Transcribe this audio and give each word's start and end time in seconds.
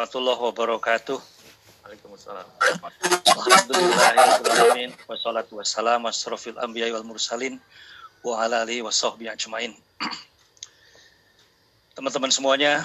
warahmatullahi 0.00 0.40
wabarakatuh. 0.40 1.18
Waalaikumsalam. 1.84 2.48
Alhamdulillahirrahmanirrahim. 3.36 4.96
Wassalatu 5.04 5.60
wassalamu 5.60 6.08
asrafil 6.08 6.56
anbiya 6.56 6.88
wal 6.96 7.04
mursalin 7.04 7.60
wa 8.24 8.40
ala 8.40 8.64
alihi 8.64 8.80
wa 8.80 8.88
ajmain. 9.28 9.76
Teman-teman 11.92 12.32
semuanya, 12.32 12.80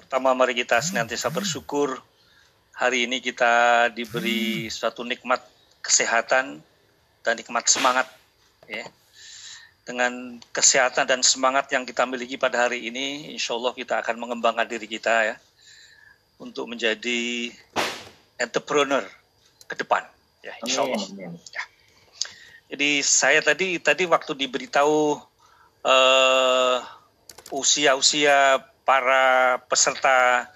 pertama 0.00 0.32
mari 0.32 0.56
kita 0.56 0.80
senantiasa 0.80 1.28
bersyukur. 1.28 2.00
Hari 2.80 3.04
ini 3.04 3.20
kita 3.20 3.92
diberi 3.92 4.72
suatu 4.72 5.04
nikmat 5.04 5.44
kesehatan 5.84 6.64
dan 7.20 7.34
nikmat 7.36 7.68
semangat 7.68 8.08
ya. 8.64 8.88
Dengan 9.84 10.40
kesehatan 10.48 11.04
dan 11.04 11.20
semangat 11.20 11.68
yang 11.76 11.84
kita 11.84 12.08
miliki 12.08 12.40
pada 12.40 12.64
hari 12.64 12.88
ini, 12.88 13.36
insya 13.36 13.52
Allah 13.52 13.76
kita 13.76 14.00
akan 14.00 14.16
mengembangkan 14.16 14.64
diri 14.64 14.88
kita 14.88 15.28
ya 15.28 15.36
untuk 16.40 16.66
menjadi 16.66 17.52
entrepreneur 18.40 19.04
ke 19.68 19.76
depan 19.76 20.02
ya 20.40 20.56
insya 20.64 20.88
Allah. 20.88 21.00
Ya. 21.20 21.62
Jadi 22.72 23.04
saya 23.04 23.44
tadi 23.44 23.76
tadi 23.82 24.08
waktu 24.08 24.32
diberitahu 24.34 25.20
uh, 25.84 26.78
usia-usia 27.52 28.62
para 28.86 29.58
peserta 29.68 30.48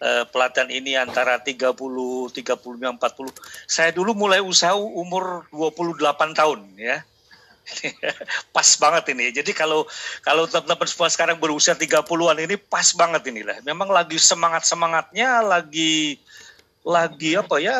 uh, 0.00 0.24
pelatihan 0.30 0.68
ini 0.70 0.94
antara 0.94 1.40
30, 1.42 1.74
35, 1.74 2.36
40. 2.36 3.34
Saya 3.66 3.90
dulu 3.90 4.14
mulai 4.14 4.44
usaha 4.44 4.76
umur 4.76 5.48
28 5.50 6.38
tahun 6.38 6.60
ya. 6.78 7.02
pas 8.56 8.68
banget 8.78 9.04
ini. 9.12 9.34
Jadi 9.34 9.50
kalau 9.50 9.84
kalau 10.22 10.46
teman-teman 10.46 10.88
semua 10.88 11.10
sekarang 11.10 11.36
berusia 11.38 11.74
30-an 11.74 12.38
ini 12.38 12.56
pas 12.56 12.86
banget 12.94 13.22
inilah. 13.28 13.58
Memang 13.66 13.90
lagi 13.90 14.16
semangat-semangatnya, 14.18 15.42
lagi 15.42 16.18
lagi 16.86 17.34
apa 17.34 17.56
ya? 17.58 17.78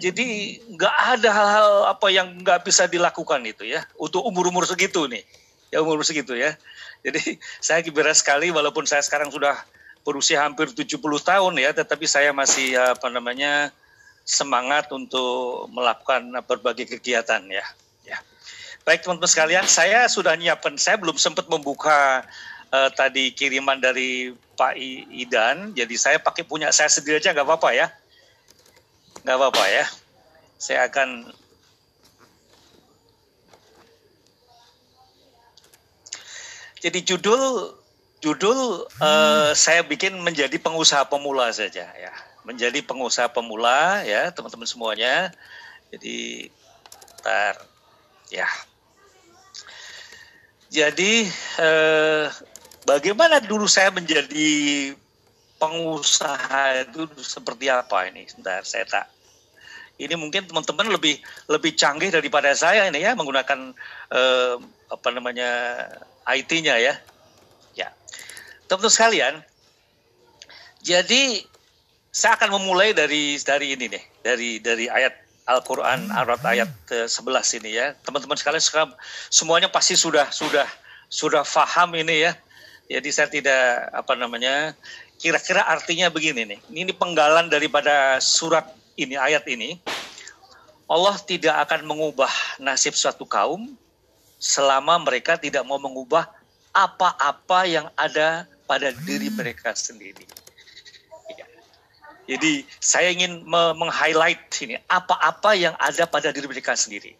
Jadi 0.00 0.56
nggak 0.72 0.94
ada 1.20 1.28
hal-hal 1.28 1.70
apa 1.92 2.08
yang 2.08 2.40
nggak 2.40 2.64
bisa 2.64 2.88
dilakukan 2.88 3.44
itu 3.44 3.68
ya 3.68 3.84
untuk 4.00 4.24
umur-umur 4.24 4.64
segitu 4.64 5.04
nih, 5.04 5.20
ya 5.68 5.84
umur, 5.84 6.00
-umur 6.00 6.08
segitu 6.08 6.32
ya. 6.32 6.56
Jadi 7.04 7.36
saya 7.64 7.84
gembira 7.84 8.16
sekali 8.16 8.48
walaupun 8.48 8.88
saya 8.88 9.04
sekarang 9.04 9.28
sudah 9.28 9.60
berusia 10.00 10.40
hampir 10.40 10.72
70 10.72 10.96
tahun 11.20 11.54
ya, 11.60 11.76
tetapi 11.76 12.08
saya 12.08 12.32
masih 12.32 12.72
apa 12.80 13.12
namanya 13.12 13.68
semangat 14.24 14.88
untuk 14.88 15.68
melakukan 15.68 16.32
berbagai 16.48 16.96
kegiatan 16.96 17.44
ya. 17.52 17.64
Baik 18.80 19.04
teman-teman 19.04 19.30
sekalian, 19.30 19.66
saya 19.68 20.08
sudah 20.08 20.34
nyiapkan, 20.34 20.74
saya 20.80 20.96
belum 20.96 21.14
sempat 21.20 21.46
membuka 21.52 22.24
uh, 22.72 22.90
tadi 22.90 23.30
kiriman 23.36 23.76
dari 23.76 24.32
Pak 24.56 24.74
Idan, 25.14 25.76
jadi 25.76 25.94
saya 26.00 26.18
pakai 26.18 26.48
punya 26.48 26.72
saya 26.72 26.88
sendiri 26.88 27.20
aja 27.20 27.36
nggak 27.36 27.44
apa-apa 27.44 27.70
ya, 27.76 27.86
nggak 29.22 29.36
apa-apa 29.36 29.64
ya. 29.68 29.84
Saya 30.56 30.88
akan 30.88 31.28
jadi 36.80 37.04
judul 37.04 37.76
judul 38.24 38.90
uh, 38.98 39.52
saya 39.52 39.84
bikin 39.84 40.18
menjadi 40.24 40.56
pengusaha 40.56 41.04
pemula 41.04 41.52
saja 41.52 41.84
ya, 41.94 42.12
menjadi 42.48 42.80
pengusaha 42.80 43.28
pemula 43.28 44.02
ya 44.08 44.32
teman-teman 44.32 44.66
semuanya. 44.66 45.30
Jadi, 45.94 46.48
ntar 47.22 47.69
ya 48.30 48.48
jadi 50.70 51.26
eh, 51.58 52.26
bagaimana 52.86 53.42
dulu 53.42 53.66
saya 53.66 53.90
menjadi 53.90 54.94
pengusaha 55.58 56.86
itu 56.86 57.10
seperti 57.20 57.66
apa 57.66 58.06
ini? 58.06 58.22
Sebentar, 58.30 58.62
saya 58.62 58.86
tak. 58.86 59.06
Ini 60.00 60.16
mungkin 60.16 60.48
teman-teman 60.48 60.88
lebih 60.88 61.20
lebih 61.50 61.76
canggih 61.76 62.08
daripada 62.08 62.54
saya 62.56 62.88
ini 62.88 63.02
ya 63.02 63.18
menggunakan 63.18 63.74
eh, 64.14 64.54
apa 64.88 65.08
namanya 65.10 65.50
IT-nya 66.24 66.78
ya. 66.78 66.94
Ya, 67.74 67.90
teman-teman 68.70 68.94
sekalian. 68.94 69.34
Jadi 70.86 71.44
saya 72.14 72.38
akan 72.38 72.62
memulai 72.62 72.94
dari 72.94 73.36
dari 73.42 73.74
ini 73.74 73.90
nih, 73.90 74.04
dari 74.22 74.50
dari 74.62 74.86
ayat 74.86 75.29
Al-Quran 75.48 76.12
ayat 76.12 76.40
ayat 76.44 76.70
11 76.88 77.58
ini 77.62 77.70
ya. 77.76 77.96
Teman-teman 78.04 78.36
sekalian 78.36 78.62
sekarang 78.62 78.90
semuanya 79.32 79.68
pasti 79.72 79.96
sudah 79.96 80.28
sudah 80.30 80.66
sudah 81.10 81.42
faham 81.42 81.96
ini 81.96 82.28
ya. 82.28 82.32
Jadi 82.90 83.08
saya 83.14 83.28
tidak 83.30 83.90
apa 83.94 84.18
namanya 84.18 84.74
kira-kira 85.20 85.62
artinya 85.66 86.10
begini 86.10 86.56
nih. 86.56 86.60
Ini 86.70 86.92
penggalan 86.94 87.46
daripada 87.52 88.18
surat 88.18 88.66
ini 88.98 89.14
ayat 89.14 89.46
ini. 89.46 89.78
Allah 90.90 91.14
tidak 91.22 91.54
akan 91.70 91.86
mengubah 91.86 92.30
nasib 92.58 92.98
suatu 92.98 93.22
kaum 93.22 93.78
selama 94.42 94.98
mereka 94.98 95.38
tidak 95.38 95.62
mau 95.62 95.78
mengubah 95.78 96.26
apa-apa 96.74 97.66
yang 97.66 97.86
ada 97.94 98.46
pada 98.66 98.90
diri 99.06 99.30
mereka 99.30 99.70
sendiri. 99.74 100.26
Jadi 102.30 102.62
saya 102.78 103.10
ingin 103.10 103.42
meng-highlight 103.50 104.46
ini 104.62 104.78
apa-apa 104.86 105.50
yang 105.58 105.74
ada 105.82 106.06
pada 106.06 106.30
diri 106.30 106.46
mereka 106.46 106.78
sendiri. 106.78 107.18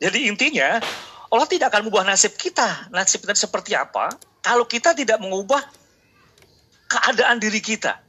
Jadi 0.00 0.32
intinya 0.32 0.80
Allah 1.28 1.44
tidak 1.44 1.68
akan 1.68 1.84
mengubah 1.84 2.08
nasib 2.08 2.32
kita. 2.40 2.88
Nasib 2.88 3.20
kita 3.20 3.36
seperti 3.36 3.76
apa? 3.76 4.08
Kalau 4.40 4.64
kita 4.64 4.96
tidak 4.96 5.20
mengubah 5.20 5.60
keadaan 6.88 7.36
diri 7.36 7.60
kita. 7.60 8.00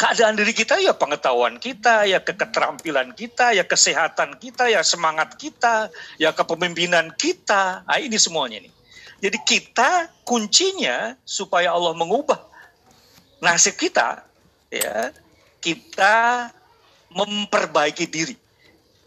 Keadaan 0.00 0.32
diri 0.32 0.56
kita 0.56 0.80
ya 0.80 0.96
pengetahuan 0.96 1.60
kita, 1.60 2.08
ya 2.08 2.24
keterampilan 2.24 3.12
kita, 3.12 3.52
ya 3.52 3.68
kesehatan 3.68 4.40
kita, 4.40 4.72
ya 4.72 4.80
semangat 4.80 5.36
kita, 5.36 5.92
ya 6.16 6.32
kepemimpinan 6.32 7.12
kita. 7.20 7.84
Nah, 7.84 8.00
ini 8.00 8.16
semuanya 8.16 8.64
nih. 8.64 8.72
Jadi 9.20 9.38
kita 9.44 10.08
kuncinya 10.24 11.20
supaya 11.28 11.76
Allah 11.76 11.92
mengubah 11.92 12.40
nasib 13.44 13.76
kita 13.76 14.24
ya 14.72 15.12
kita 15.60 16.48
memperbaiki 17.12 18.06
diri. 18.08 18.36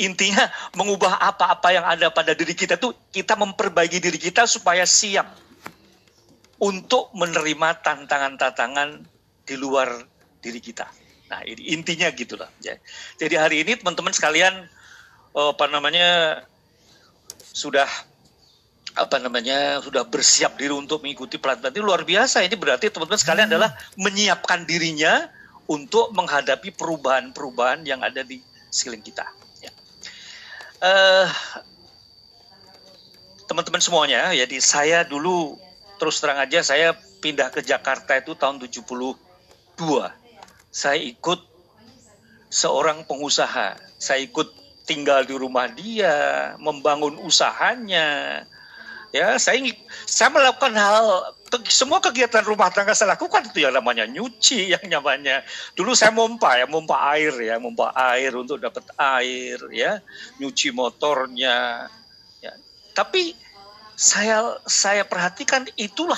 Intinya 0.02 0.50
mengubah 0.78 1.22
apa-apa 1.22 1.70
yang 1.70 1.86
ada 1.86 2.10
pada 2.10 2.34
diri 2.34 2.58
kita 2.58 2.82
tuh 2.82 2.94
kita 3.14 3.38
memperbaiki 3.38 4.02
diri 4.02 4.18
kita 4.18 4.50
supaya 4.50 4.84
siap 4.90 5.30
untuk 6.64 7.14
menerima 7.14 7.84
tantangan-tantangan 7.84 9.04
di 9.44 9.56
luar 9.60 10.02
diri 10.40 10.60
kita. 10.64 10.88
Nah, 11.30 11.42
ini 11.44 11.74
intinya 11.74 12.08
gitulah. 12.14 12.50
Ya. 12.62 12.78
Jadi 13.18 13.36
hari 13.36 13.56
ini 13.66 13.80
teman-teman 13.80 14.14
sekalian 14.14 14.54
apa 15.34 15.66
namanya 15.66 16.42
sudah 17.54 17.90
apa 18.94 19.18
namanya 19.18 19.82
sudah 19.82 20.06
bersiap 20.06 20.54
diri 20.62 20.70
untuk 20.70 21.02
mengikuti 21.02 21.42
pelatihan 21.42 21.74
ini 21.74 21.82
luar 21.82 22.06
biasa. 22.06 22.46
Ini 22.46 22.54
berarti 22.54 22.94
teman-teman 22.94 23.22
sekalian 23.22 23.48
hmm. 23.50 23.54
adalah 23.58 23.70
menyiapkan 23.98 24.70
dirinya 24.70 25.26
untuk 25.68 26.12
menghadapi 26.12 26.76
perubahan-perubahan 26.76 27.88
yang 27.88 28.04
ada 28.04 28.22
di 28.22 28.44
sekeliling 28.68 29.06
kita. 29.06 29.26
Ya. 29.64 29.72
Uh, 30.84 31.28
teman-teman 33.48 33.80
semuanya, 33.80 34.34
jadi 34.34 34.58
saya 34.60 35.00
dulu 35.08 35.56
terus 36.02 36.20
terang 36.20 36.42
aja 36.42 36.60
saya 36.60 36.98
pindah 37.24 37.48
ke 37.54 37.64
Jakarta 37.64 38.20
itu 38.20 38.36
tahun 38.36 38.60
72. 38.60 39.16
Saya 40.74 41.00
ikut 41.00 41.40
seorang 42.52 43.08
pengusaha. 43.08 43.80
Saya 43.96 44.20
ikut 44.20 44.52
tinggal 44.84 45.24
di 45.24 45.32
rumah 45.32 45.72
dia, 45.72 46.54
membangun 46.60 47.16
usahanya. 47.24 48.44
Ya, 49.14 49.38
saya 49.38 49.62
saya 50.10 50.34
melakukan 50.34 50.74
hal 50.74 51.38
semua 51.70 52.02
kegiatan 52.02 52.42
rumah 52.42 52.74
tangga 52.74 52.98
saya 52.98 53.14
lakukan 53.14 53.46
itu 53.46 53.62
yang 53.62 53.78
namanya 53.78 54.10
nyuci, 54.10 54.66
yang 54.74 54.82
namanya 54.90 55.46
dulu 55.78 55.94
saya 55.94 56.10
mompa 56.10 56.58
ya, 56.58 56.66
mompa 56.66 56.98
air 57.14 57.30
ya, 57.38 57.62
mompa 57.62 57.94
air 57.94 58.34
untuk 58.34 58.58
dapat 58.58 58.82
air 58.98 59.62
ya, 59.70 60.02
nyuci 60.42 60.74
motornya. 60.74 61.86
Ya. 62.42 62.58
Tapi 62.98 63.38
saya 63.94 64.58
saya 64.66 65.06
perhatikan 65.06 65.70
itulah 65.78 66.18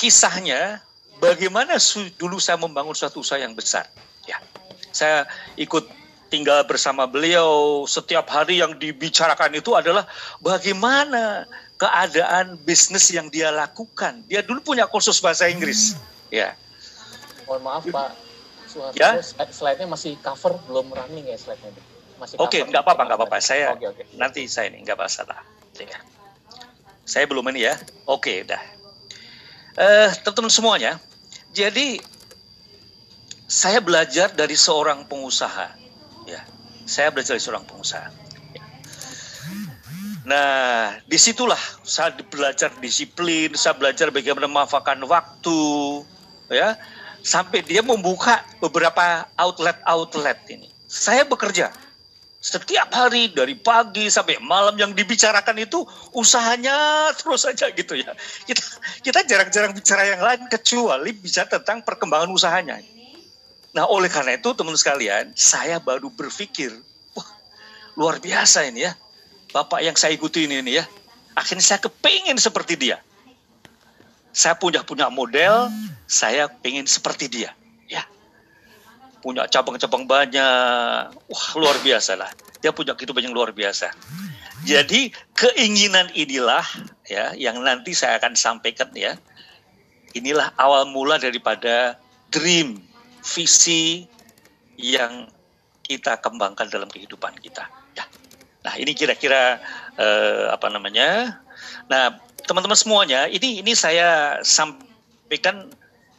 kisahnya 0.00 0.80
bagaimana 1.20 1.76
dulu 2.16 2.40
saya 2.40 2.56
membangun 2.56 2.96
suatu 2.96 3.20
usaha 3.20 3.36
yang 3.36 3.52
besar. 3.52 3.84
Ya, 4.24 4.40
saya 4.88 5.28
ikut 5.60 5.84
tinggal 6.26 6.66
bersama 6.66 7.06
beliau 7.06 7.82
setiap 7.86 8.26
hari 8.30 8.58
yang 8.58 8.74
dibicarakan 8.76 9.54
itu 9.54 9.74
adalah 9.78 10.04
bagaimana 10.42 11.46
keadaan 11.76 12.56
bisnis 12.64 13.12
yang 13.12 13.28
dia 13.28 13.52
lakukan. 13.52 14.24
Dia 14.26 14.40
dulu 14.42 14.74
punya 14.74 14.88
kursus 14.88 15.20
bahasa 15.20 15.46
Inggris. 15.46 15.94
Ya. 16.32 16.56
Mohon 17.46 17.62
maaf 17.62 17.84
Pak. 17.86 18.10
ya? 18.98 19.22
Slide-nya 19.52 19.86
masih 19.86 20.18
cover, 20.20 20.58
belum 20.66 20.92
running 20.92 21.30
ya 21.30 21.38
slide-nya. 21.38 21.70
Masih 22.16 22.40
Oke, 22.40 22.58
okay, 22.58 22.60
nggak 22.64 22.80
apa-apa, 22.80 23.02
nggak 23.06 23.18
apa-apa. 23.20 23.36
Saya 23.44 23.76
okay, 23.76 23.92
okay. 23.92 24.04
nanti 24.16 24.48
saya 24.48 24.72
ini 24.72 24.82
nggak 24.82 24.96
masalah. 24.96 25.44
Ya. 25.76 26.00
Saya 27.04 27.28
belum 27.28 27.44
ini 27.52 27.68
ya. 27.68 27.76
Oke, 28.08 28.42
okay, 28.42 28.48
dah. 28.48 28.62
Uh, 29.76 30.08
teman-teman 30.24 30.50
semuanya. 30.50 30.92
Jadi 31.52 32.00
saya 33.46 33.78
belajar 33.78 34.32
dari 34.32 34.58
seorang 34.58 35.06
pengusaha. 35.06 35.85
Saya 36.86 37.10
belajar 37.10 37.34
dari 37.34 37.42
seorang 37.42 37.66
pengusaha. 37.66 38.08
Nah, 40.26 40.90
di 41.06 41.18
situlah 41.18 41.58
saya 41.86 42.10
belajar 42.26 42.74
disiplin, 42.82 43.54
saya 43.54 43.78
belajar 43.78 44.10
bagaimana 44.10 44.50
memanfaatkan 44.50 44.98
waktu, 45.06 45.62
ya, 46.50 46.74
sampai 47.22 47.62
dia 47.62 47.82
membuka 47.82 48.42
beberapa 48.58 49.26
outlet-outlet 49.38 50.38
ini. 50.50 50.66
Saya 50.86 51.22
bekerja 51.26 51.70
setiap 52.46 52.94
hari 52.94 53.34
dari 53.34 53.58
pagi 53.58 54.06
sampai 54.06 54.38
malam 54.38 54.78
yang 54.78 54.94
dibicarakan 54.94 55.66
itu 55.66 55.82
usahanya 56.14 57.10
terus 57.18 57.42
saja 57.42 57.66
gitu 57.74 57.98
ya. 57.98 58.14
Kita 58.46 58.62
kita 59.02 59.18
jarang-jarang 59.26 59.74
bicara 59.74 60.02
yang 60.06 60.22
lain 60.22 60.46
kecuali 60.46 61.10
bicara 61.10 61.58
tentang 61.58 61.82
perkembangan 61.82 62.30
usahanya. 62.30 62.78
Nah, 63.76 63.84
oleh 63.92 64.08
karena 64.08 64.40
itu 64.40 64.56
teman 64.56 64.72
sekalian, 64.72 65.36
saya 65.36 65.76
baru 65.76 66.08
berpikir, 66.08 66.72
wah, 67.12 67.28
luar 67.92 68.16
biasa 68.24 68.64
ini 68.72 68.88
ya. 68.88 68.96
Bapak 69.52 69.84
yang 69.84 69.92
saya 70.00 70.16
ikuti 70.16 70.48
ini, 70.48 70.64
ini 70.64 70.80
ya. 70.80 70.84
Akhirnya 71.36 71.60
saya 71.60 71.84
kepingin 71.84 72.40
seperti 72.40 72.80
dia. 72.80 73.04
Saya 74.32 74.56
punya 74.56 74.80
punya 74.80 75.12
model, 75.12 75.68
saya 76.08 76.48
pengen 76.48 76.88
seperti 76.88 77.28
dia. 77.28 77.52
Ya, 77.84 78.08
punya 79.20 79.44
cabang-cabang 79.44 80.08
banyak, 80.08 81.12
wah 81.12 81.46
luar 81.60 81.76
biasa 81.84 82.16
lah. 82.16 82.32
Dia 82.64 82.72
punya 82.72 82.96
kehidupan 82.96 83.28
yang 83.28 83.36
luar 83.36 83.52
biasa. 83.52 83.92
Jadi 84.64 85.12
keinginan 85.36 86.08
inilah 86.16 86.64
ya 87.04 87.36
yang 87.36 87.60
nanti 87.60 87.92
saya 87.92 88.16
akan 88.16 88.40
sampaikan 88.40 88.88
ya. 88.96 89.20
Inilah 90.16 90.56
awal 90.56 90.88
mula 90.88 91.20
daripada 91.20 92.00
dream 92.32 92.80
visi 93.26 94.06
yang 94.78 95.26
kita 95.82 96.22
kembangkan 96.22 96.70
dalam 96.70 96.86
kehidupan 96.86 97.34
kita. 97.42 97.66
Ya. 97.98 98.04
Nah 98.62 98.74
ini 98.78 98.94
kira-kira 98.94 99.58
eh, 99.98 100.44
apa 100.50 100.70
namanya? 100.70 101.42
Nah 101.90 102.18
teman-teman 102.46 102.78
semuanya, 102.78 103.26
ini 103.26 103.62
ini 103.62 103.72
saya 103.74 104.38
sampaikan 104.46 105.66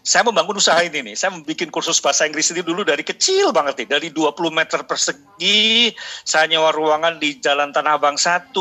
saya 0.07 0.23
membangun 0.23 0.55
usaha 0.55 0.79
ini 0.79 1.03
nih. 1.03 1.15
Saya 1.19 1.35
membuat 1.35 1.67
kursus 1.67 1.99
bahasa 1.99 2.23
Inggris 2.23 2.47
ini 2.55 2.63
dulu 2.63 2.87
dari 2.87 3.03
kecil 3.03 3.51
banget 3.51 3.83
nih. 3.83 3.87
Dari 3.91 4.07
20 4.15 4.55
meter 4.55 4.87
persegi, 4.87 5.91
saya 6.23 6.47
nyewa 6.47 6.71
ruangan 6.71 7.19
di 7.19 7.35
Jalan 7.43 7.75
Tanah 7.75 7.99
Abang 7.99 8.15
1. 8.15 8.55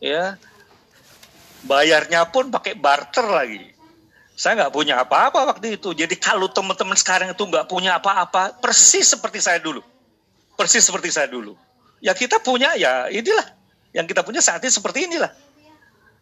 Ya. 0.00 0.40
Bayarnya 1.68 2.24
pun 2.32 2.48
pakai 2.48 2.80
barter 2.80 3.28
lagi. 3.28 3.77
Saya 4.38 4.54
nggak 4.54 4.70
punya 4.70 5.02
apa-apa 5.02 5.50
waktu 5.50 5.74
itu. 5.74 5.90
Jadi 5.90 6.14
kalau 6.14 6.46
teman-teman 6.46 6.94
sekarang 6.94 7.34
itu 7.34 7.42
nggak 7.42 7.66
punya 7.66 7.98
apa-apa, 7.98 8.54
persis 8.62 9.10
seperti 9.10 9.42
saya 9.42 9.58
dulu. 9.58 9.82
Persis 10.54 10.86
seperti 10.86 11.10
saya 11.10 11.26
dulu. 11.26 11.58
Ya 11.98 12.14
kita 12.14 12.38
punya 12.38 12.78
ya 12.78 13.10
inilah. 13.10 13.42
Yang 13.90 14.14
kita 14.14 14.22
punya 14.22 14.38
saat 14.38 14.62
ini 14.62 14.70
seperti 14.70 15.10
inilah. 15.10 15.34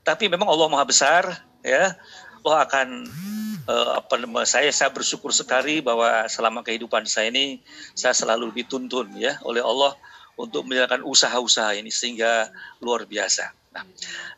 Tapi 0.01 0.33
memang 0.33 0.49
Allah 0.49 0.65
Maha 0.73 0.89
Besar, 0.89 1.29
ya. 1.61 1.93
Allah 2.41 2.59
akan 2.65 2.89
uh, 3.69 3.91
apa 4.01 4.15
nama 4.17 4.49
saya 4.49 4.73
saya 4.73 4.89
bersyukur 4.89 5.35
sekali 5.35 5.85
bahwa 5.85 6.25
selama 6.31 6.65
kehidupan 6.65 7.05
saya 7.05 7.29
ini 7.29 7.61
saya 7.93 8.17
selalu 8.17 8.55
dituntun 8.55 9.13
ya 9.19 9.37
oleh 9.45 9.61
Allah 9.61 9.93
untuk 10.41 10.65
menjalankan 10.65 11.05
usaha-usaha 11.05 11.77
ini 11.77 11.93
sehingga 11.93 12.49
luar 12.81 13.05
biasa. 13.05 13.53
Nah, 13.77 13.85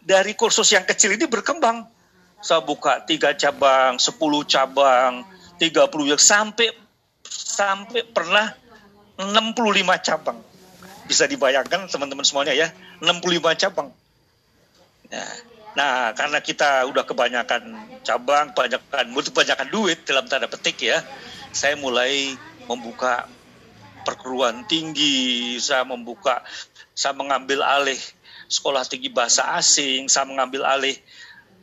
dari 0.03 0.35
kursus 0.35 0.73
yang 0.75 0.83
kecil 0.83 1.15
ini 1.15 1.31
berkembang 1.31 1.87
saya 2.39 2.63
buka 2.63 3.03
tiga 3.03 3.35
cabang, 3.35 3.99
sepuluh 3.99 4.47
cabang, 4.47 5.27
tiga 5.59 5.91
puluh 5.91 6.15
yang 6.15 6.21
sampai 6.23 6.71
sampai 7.27 8.07
pernah 8.07 8.55
65 9.19 10.07
cabang. 10.07 10.39
Bisa 11.11 11.27
dibayangkan 11.27 11.91
teman-teman 11.91 12.23
semuanya 12.23 12.55
ya, 12.55 12.71
65 13.03 13.59
cabang. 13.59 13.91
Nah, 15.09 15.33
nah, 15.75 16.15
karena 16.15 16.39
kita 16.39 16.87
udah 16.87 17.03
kebanyakan 17.03 17.63
cabang, 18.07 18.55
kebanyakan 18.55 19.05
kebanyakan 19.11 19.69
duit 19.75 20.07
dalam 20.07 20.31
tanda 20.31 20.47
petik 20.47 20.79
ya, 20.85 21.03
saya 21.51 21.75
mulai 21.75 22.37
membuka 22.71 23.27
perguruan 24.07 24.69
tinggi, 24.69 25.59
saya 25.59 25.83
membuka, 25.83 26.45
saya 26.95 27.17
mengambil 27.17 27.65
alih 27.65 27.99
sekolah 28.49 28.85
tinggi 28.87 29.11
bahasa 29.11 29.57
asing, 29.59 30.07
saya 30.07 30.25
mengambil 30.29 30.65
alih 30.65 30.95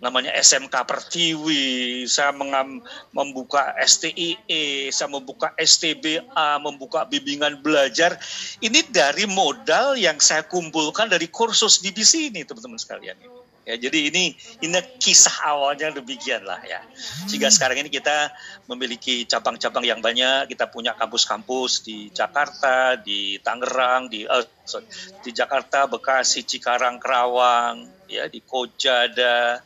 namanya 0.06 0.30
SMK 0.38 0.86
Pertiwi, 0.86 2.06
saya 2.06 2.30
mengam, 2.30 2.86
membuka 3.10 3.74
STIE, 3.82 4.94
saya 4.94 5.10
membuka 5.10 5.50
STBA, 5.58 6.62
membuka 6.62 7.10
bimbingan 7.10 7.66
belajar. 7.66 8.14
Ini 8.62 8.86
dari 8.94 9.26
modal 9.26 9.98
yang 9.98 10.22
saya 10.22 10.46
kumpulkan 10.46 11.10
dari 11.10 11.26
kursus 11.26 11.82
di 11.82 11.90
sini, 12.06 12.46
teman-teman 12.46 12.78
sekalian. 12.78 13.18
Ya, 13.66 13.82
jadi 13.82 14.14
ini 14.14 14.38
ini 14.62 14.78
kisah 15.02 15.42
awalnya 15.42 15.90
demikian 15.90 16.46
lah 16.46 16.62
ya. 16.62 16.86
Sehingga 17.26 17.50
sekarang 17.50 17.82
ini 17.82 17.90
kita 17.90 18.30
memiliki 18.70 19.26
cabang-cabang 19.26 19.82
yang 19.82 20.06
banyak. 20.06 20.54
Kita 20.54 20.70
punya 20.70 20.94
kampus-kampus 20.94 21.82
di 21.82 22.14
Jakarta, 22.14 22.94
di 22.94 23.42
Tangerang, 23.42 24.06
di 24.14 24.22
uh, 24.30 24.46
sorry, 24.70 24.86
di 25.26 25.34
Jakarta, 25.34 25.90
Bekasi, 25.90 26.46
Cikarang, 26.46 27.02
Kerawang, 27.02 27.90
ya 28.06 28.30
di 28.30 28.46
Koja 28.46 29.10
ada 29.10 29.66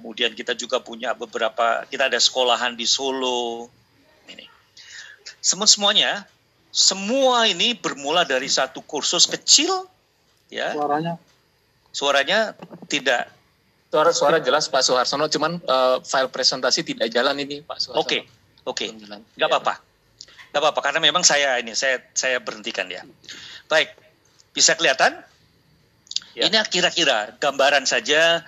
Kemudian 0.00 0.32
kita 0.32 0.56
juga 0.56 0.80
punya 0.80 1.12
beberapa, 1.12 1.84
kita 1.84 2.08
ada 2.08 2.16
sekolahan 2.16 2.72
di 2.72 2.88
Solo. 2.88 3.68
Ini. 4.32 4.48
Semua 5.44 5.68
semuanya, 5.68 6.24
semua 6.72 7.44
ini 7.44 7.76
bermula 7.76 8.24
dari 8.24 8.48
satu 8.48 8.80
kursus 8.80 9.28
kecil, 9.28 9.84
ya. 10.48 10.72
Suaranya? 10.72 11.20
Suaranya 11.92 12.56
tidak. 12.88 13.28
Suara 13.92 14.14
suara 14.16 14.38
jelas 14.40 14.72
Pak 14.72 14.80
Suharsono, 14.86 15.28
cuman 15.28 15.60
uh, 15.66 16.00
file 16.00 16.32
presentasi 16.32 16.80
tidak 16.80 17.12
jalan 17.12 17.36
ini 17.44 17.60
Pak 17.60 17.76
Suharsono. 17.76 18.00
Oke, 18.00 18.24
oke, 18.64 18.86
nggak 18.86 19.20
ya. 19.34 19.50
apa-apa, 19.50 19.82
nggak 20.54 20.60
apa-apa 20.62 20.80
karena 20.80 21.00
memang 21.02 21.26
saya 21.26 21.58
ini 21.60 21.74
saya 21.74 21.98
saya 22.14 22.38
berhentikan 22.40 22.86
ya. 22.86 23.02
Baik, 23.68 23.92
bisa 24.54 24.78
kelihatan? 24.78 25.18
Ya. 26.38 26.46
Ini 26.46 26.62
kira-kira 26.70 27.34
gambaran 27.42 27.82
saja 27.90 28.46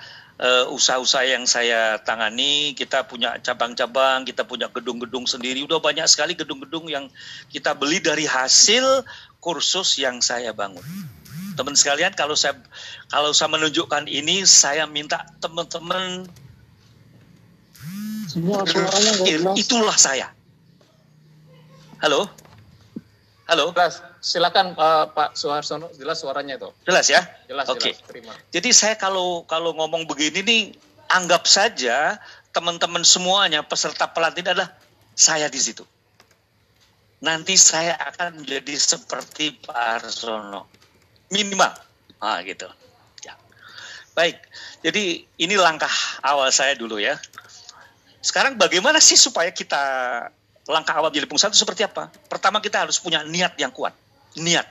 usaha-usaha 0.73 1.25
yang 1.29 1.45
saya 1.47 2.03
tangani, 2.03 2.75
kita 2.75 3.07
punya 3.07 3.39
cabang-cabang, 3.39 4.27
kita 4.27 4.43
punya 4.43 4.67
gedung-gedung 4.73 5.29
sendiri, 5.29 5.63
udah 5.63 5.79
banyak 5.79 6.07
sekali 6.11 6.35
gedung-gedung 6.35 6.91
yang 6.91 7.07
kita 7.53 7.77
beli 7.79 8.03
dari 8.03 8.27
hasil 8.27 9.07
kursus 9.39 9.99
yang 10.03 10.19
saya 10.19 10.51
bangun. 10.51 10.83
Teman 11.55 11.77
sekalian, 11.77 12.17
kalau 12.17 12.33
saya 12.35 12.57
kalau 13.13 13.31
saya 13.37 13.53
menunjukkan 13.53 14.09
ini, 14.09 14.43
saya 14.49 14.89
minta 14.89 15.29
teman-teman 15.39 16.27
semua 18.33 18.65
suaranya 18.65 19.13
itulah 19.55 19.93
saya. 19.95 20.33
Halo, 22.01 22.27
halo. 23.47 23.71
Silakan 24.23 24.79
uh, 24.79 25.11
Pak 25.11 25.35
Suharsono, 25.35 25.91
jelas 25.99 26.23
suaranya 26.23 26.55
itu. 26.55 26.71
Jelas 26.87 27.11
ya? 27.11 27.27
Jelas, 27.51 27.67
Oke. 27.67 27.91
Okay. 27.91 27.93
terima. 28.07 28.33
Jadi 28.55 28.71
saya 28.71 28.95
kalau 28.95 29.43
kalau 29.51 29.75
ngomong 29.75 30.07
begini 30.07 30.41
nih, 30.47 30.63
anggap 31.11 31.45
saja 31.51 32.23
teman-teman 32.55 33.03
semuanya 33.03 33.67
peserta 33.67 34.07
pelatihan 34.07 34.55
adalah 34.55 34.71
saya 35.19 35.51
di 35.51 35.59
situ. 35.59 35.83
Nanti 37.23 37.59
saya 37.59 37.99
akan 37.99 38.47
menjadi 38.47 38.79
seperti 38.79 39.59
Pak 39.59 40.07
Arsono. 40.07 40.71
Minimal. 41.35 41.75
Ah 42.23 42.39
gitu. 42.47 42.71
Ya. 43.27 43.35
Baik. 44.15 44.39
Jadi 44.87 45.27
ini 45.43 45.55
langkah 45.59 45.91
awal 46.23 46.51
saya 46.55 46.79
dulu 46.79 47.03
ya. 47.03 47.19
Sekarang 48.23 48.55
bagaimana 48.55 49.03
sih 49.03 49.19
supaya 49.19 49.51
kita 49.51 49.83
langkah 50.71 50.95
awal 50.95 51.11
jadi 51.11 51.27
pengusaha 51.27 51.51
itu 51.51 51.59
seperti 51.59 51.83
apa? 51.83 52.07
Pertama 52.31 52.63
kita 52.63 52.87
harus 52.87 53.03
punya 53.03 53.27
niat 53.27 53.59
yang 53.59 53.75
kuat 53.75 53.95
niat. 54.39 54.67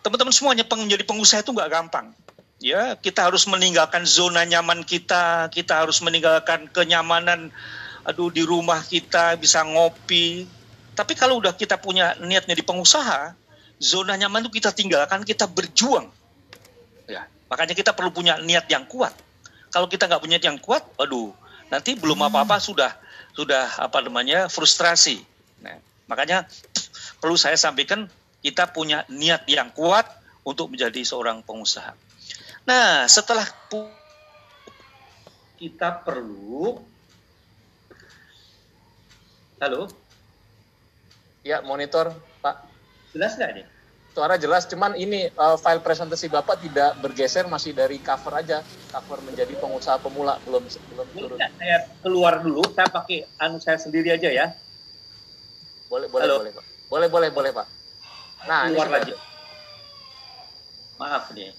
Teman-teman 0.00 0.32
semuanya 0.32 0.64
menjadi 0.64 1.04
pengusaha 1.04 1.44
itu 1.44 1.52
nggak 1.52 1.70
gampang. 1.70 2.12
Ya, 2.60 2.92
kita 2.96 3.24
harus 3.24 3.48
meninggalkan 3.48 4.04
zona 4.04 4.44
nyaman 4.44 4.84
kita, 4.84 5.48
kita 5.48 5.80
harus 5.80 6.04
meninggalkan 6.04 6.68
kenyamanan 6.68 7.48
aduh 8.04 8.32
di 8.32 8.44
rumah 8.44 8.80
kita 8.84 9.36
bisa 9.40 9.64
ngopi. 9.64 10.44
Tapi 10.92 11.12
kalau 11.16 11.40
udah 11.40 11.56
kita 11.56 11.80
punya 11.80 12.16
niatnya 12.20 12.52
di 12.52 12.64
pengusaha, 12.64 13.32
zona 13.80 14.16
nyaman 14.20 14.44
itu 14.44 14.60
kita 14.60 14.76
tinggalkan, 14.76 15.24
kita 15.24 15.48
berjuang. 15.48 16.12
Ya, 17.08 17.24
makanya 17.48 17.72
kita 17.72 17.96
perlu 17.96 18.12
punya 18.12 18.36
niat 18.40 18.68
yang 18.68 18.84
kuat. 18.84 19.16
Kalau 19.72 19.88
kita 19.88 20.04
nggak 20.04 20.20
punya 20.20 20.36
niat 20.36 20.46
yang 20.52 20.60
kuat, 20.60 20.84
aduh, 21.00 21.32
nanti 21.72 21.96
belum 21.96 22.28
apa-apa 22.28 22.60
sudah 22.60 22.92
sudah 23.32 23.80
apa 23.80 24.04
namanya 24.04 24.52
frustrasi. 24.52 25.22
Nah, 25.64 25.80
makanya 26.10 26.44
perlu 27.22 27.40
saya 27.40 27.56
sampaikan 27.56 28.10
kita 28.40 28.72
punya 28.72 29.04
niat 29.12 29.44
yang 29.48 29.72
kuat 29.72 30.08
untuk 30.44 30.72
menjadi 30.72 31.00
seorang 31.04 31.44
pengusaha. 31.44 31.92
Nah, 32.64 33.04
setelah 33.08 33.44
kita 35.60 36.00
perlu 36.00 36.80
Halo? 39.60 39.92
Ya, 41.44 41.60
monitor, 41.60 42.16
Pak. 42.40 42.64
Jelas 43.12 43.36
nggak 43.36 43.60
nih? 43.60 43.66
Suara 44.16 44.40
jelas, 44.40 44.64
cuman 44.64 44.96
ini 44.96 45.28
uh, 45.36 45.60
file 45.60 45.84
presentasi 45.84 46.32
Bapak 46.32 46.64
tidak 46.64 46.96
bergeser, 47.04 47.44
masih 47.44 47.76
dari 47.76 48.00
cover 48.00 48.40
aja. 48.40 48.64
Cover 48.88 49.20
menjadi 49.20 49.52
pengusaha 49.60 50.00
pemula, 50.00 50.40
belum 50.48 50.64
belum 50.64 51.06
turun. 51.12 51.36
Enggak, 51.36 51.52
saya 51.60 51.76
keluar 52.00 52.40
dulu, 52.40 52.64
saya 52.72 52.88
pakai 52.88 53.28
anu 53.36 53.60
saya 53.60 53.76
sendiri 53.76 54.08
aja 54.08 54.32
ya. 54.32 54.56
Boleh, 55.92 56.08
boleh, 56.08 56.24
Halo? 56.24 56.36
boleh, 56.40 56.52
Pak. 56.56 56.64
Boleh, 56.88 57.08
boleh, 57.12 57.28
boleh, 57.28 57.50
Pak. 57.52 57.66
Nah, 58.48 58.70
keluar 58.72 58.88
lagi. 58.88 59.12
Maaf 60.96 61.32
nih. 61.32 61.52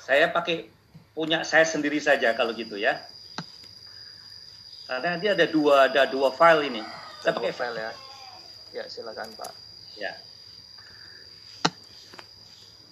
Saya 0.00 0.30
pakai 0.30 0.70
punya 1.16 1.42
saya 1.42 1.64
sendiri 1.64 1.98
saja 2.00 2.32
kalau 2.36 2.52
gitu 2.52 2.76
ya. 2.76 3.00
Karena 4.86 5.18
dia 5.18 5.34
ada 5.34 5.46
dua 5.50 5.90
ada 5.90 6.06
dua 6.06 6.30
file 6.30 6.70
ini. 6.70 6.82
Saya 7.24 7.32
pakai 7.34 7.52
file 7.52 7.78
ya. 7.80 7.92
Ya, 8.76 8.84
silakan, 8.92 9.32
Pak. 9.34 9.52
Ya. 9.96 10.12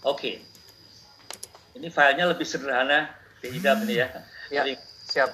Oke. 0.05 0.41
Ini 1.75 1.89
filenya 1.91 2.31
lebih 2.31 2.47
sederhana 2.47 3.13
di 3.43 3.53
idam 3.53 3.83
ini 3.85 4.01
ya. 4.01 4.09
Ya, 4.49 4.63
siap. 5.05 5.31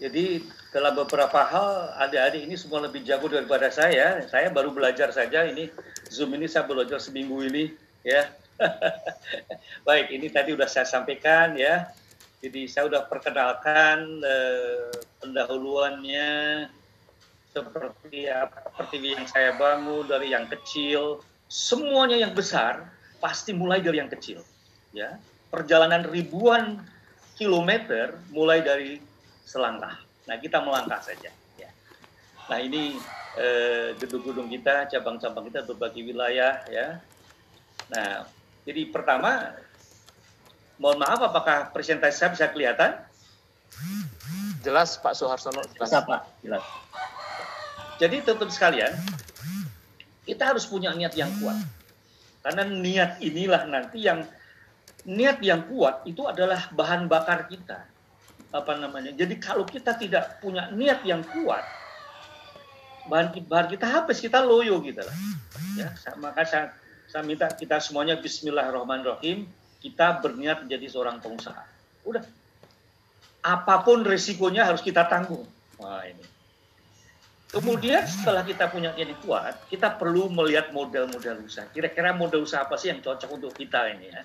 Jadi 0.00 0.40
dalam 0.72 0.96
beberapa 0.96 1.44
hal 1.44 1.92
adik-adik 2.00 2.48
ini 2.48 2.56
semua 2.56 2.80
lebih 2.80 3.04
jago 3.04 3.28
daripada 3.28 3.68
saya. 3.68 4.24
Saya 4.24 4.48
baru 4.48 4.72
belajar 4.72 5.12
saja 5.12 5.44
ini 5.44 5.68
Zoom 6.08 6.32
ini 6.40 6.48
saya 6.48 6.64
belajar 6.64 6.96
seminggu 6.96 7.36
ini 7.44 7.76
ya. 8.00 8.32
Baik, 9.88 10.08
ini 10.08 10.32
tadi 10.32 10.56
sudah 10.56 10.68
saya 10.72 10.88
sampaikan 10.88 11.52
ya. 11.52 11.92
Jadi 12.40 12.64
saya 12.64 12.88
sudah 12.88 13.04
perkenalkan 13.04 14.24
eh, 14.24 14.88
pendahuluannya 15.20 16.30
seperti 17.52 18.30
apa 18.32 18.72
seperti 18.72 19.12
yang 19.12 19.28
saya 19.28 19.52
bangun 19.60 20.08
dari 20.08 20.32
yang 20.32 20.48
kecil, 20.48 21.20
semuanya 21.52 22.16
yang 22.16 22.32
besar 22.32 22.88
pasti 23.20 23.52
mulai 23.52 23.84
dari 23.84 24.00
yang 24.00 24.08
kecil. 24.08 24.40
Ya, 24.96 25.20
perjalanan 25.52 26.08
ribuan 26.08 26.80
kilometer 27.36 28.16
mulai 28.32 28.64
dari 28.64 29.09
selangkah. 29.44 29.98
Nah, 30.28 30.36
kita 30.38 30.62
melangkah 30.62 31.00
saja. 31.02 31.30
Ya. 31.58 31.70
Nah, 32.46 32.58
ini 32.60 32.98
eh, 33.38 33.96
gedung-gedung 33.98 34.50
kita, 34.50 34.86
cabang-cabang 34.90 35.50
kita 35.50 35.66
berbagai 35.66 36.02
wilayah, 36.02 36.62
ya. 36.70 37.02
Nah, 37.90 38.26
jadi 38.62 38.90
pertama, 38.90 39.54
mohon 40.78 41.02
maaf, 41.02 41.20
apakah 41.24 41.74
presentasi 41.74 42.14
saya 42.14 42.30
bisa 42.30 42.46
kelihatan? 42.50 42.98
Jelas, 44.60 45.00
Pak 45.00 45.16
Soeharsono. 45.16 45.64
Jelas. 45.74 45.90
Pak. 45.90 46.22
Jelas. 46.44 46.64
Jadi, 47.98 48.22
teman-teman 48.22 48.52
sekalian, 48.52 48.92
kita 50.28 50.42
harus 50.54 50.68
punya 50.68 50.92
niat 50.94 51.16
yang 51.16 51.32
kuat. 51.40 51.58
Karena 52.40 52.64
niat 52.64 53.20
inilah 53.20 53.68
nanti 53.68 54.04
yang 54.04 54.24
niat 55.04 55.40
yang 55.44 55.64
kuat 55.68 56.04
itu 56.08 56.24
adalah 56.28 56.68
bahan 56.72 57.08
bakar 57.08 57.48
kita 57.48 57.84
apa 58.50 58.72
namanya. 58.78 59.14
Jadi 59.14 59.38
kalau 59.38 59.62
kita 59.62 59.94
tidak 59.94 60.42
punya 60.42 60.70
niat 60.74 61.06
yang 61.06 61.22
kuat, 61.22 61.62
bahan, 63.06 63.34
bahan 63.46 63.66
kita 63.70 63.86
habis, 63.86 64.18
kita 64.18 64.42
loyo 64.42 64.82
gitu 64.82 65.02
lah. 65.02 65.16
Ya, 65.78 65.88
maka 66.18 66.42
saya, 66.42 66.74
saya 67.06 67.22
minta 67.22 67.46
kita 67.50 67.78
semuanya 67.78 68.18
Bismillahirrahmanirrahim, 68.18 69.46
kita 69.78 70.18
berniat 70.18 70.66
menjadi 70.66 70.86
seorang 70.90 71.22
pengusaha. 71.22 71.62
Udah, 72.02 72.26
apa 73.40 73.74
pun 73.86 74.02
risikonya 74.02 74.66
harus 74.66 74.82
kita 74.82 75.06
tanggung. 75.06 75.46
Wah 75.80 76.04
ini. 76.04 76.26
Kemudian 77.50 78.06
setelah 78.06 78.46
kita 78.46 78.70
punya 78.70 78.94
yang 78.94 79.10
kuat, 79.26 79.58
kita 79.66 79.98
perlu 79.98 80.30
melihat 80.30 80.70
model-model 80.70 81.42
usaha. 81.42 81.66
Kira-kira 81.74 82.14
model 82.14 82.46
usaha 82.46 82.62
apa 82.62 82.78
sih 82.78 82.94
yang 82.94 83.02
cocok 83.02 83.26
untuk 83.26 83.50
kita 83.58 83.90
ini 83.90 84.06
ya? 84.06 84.22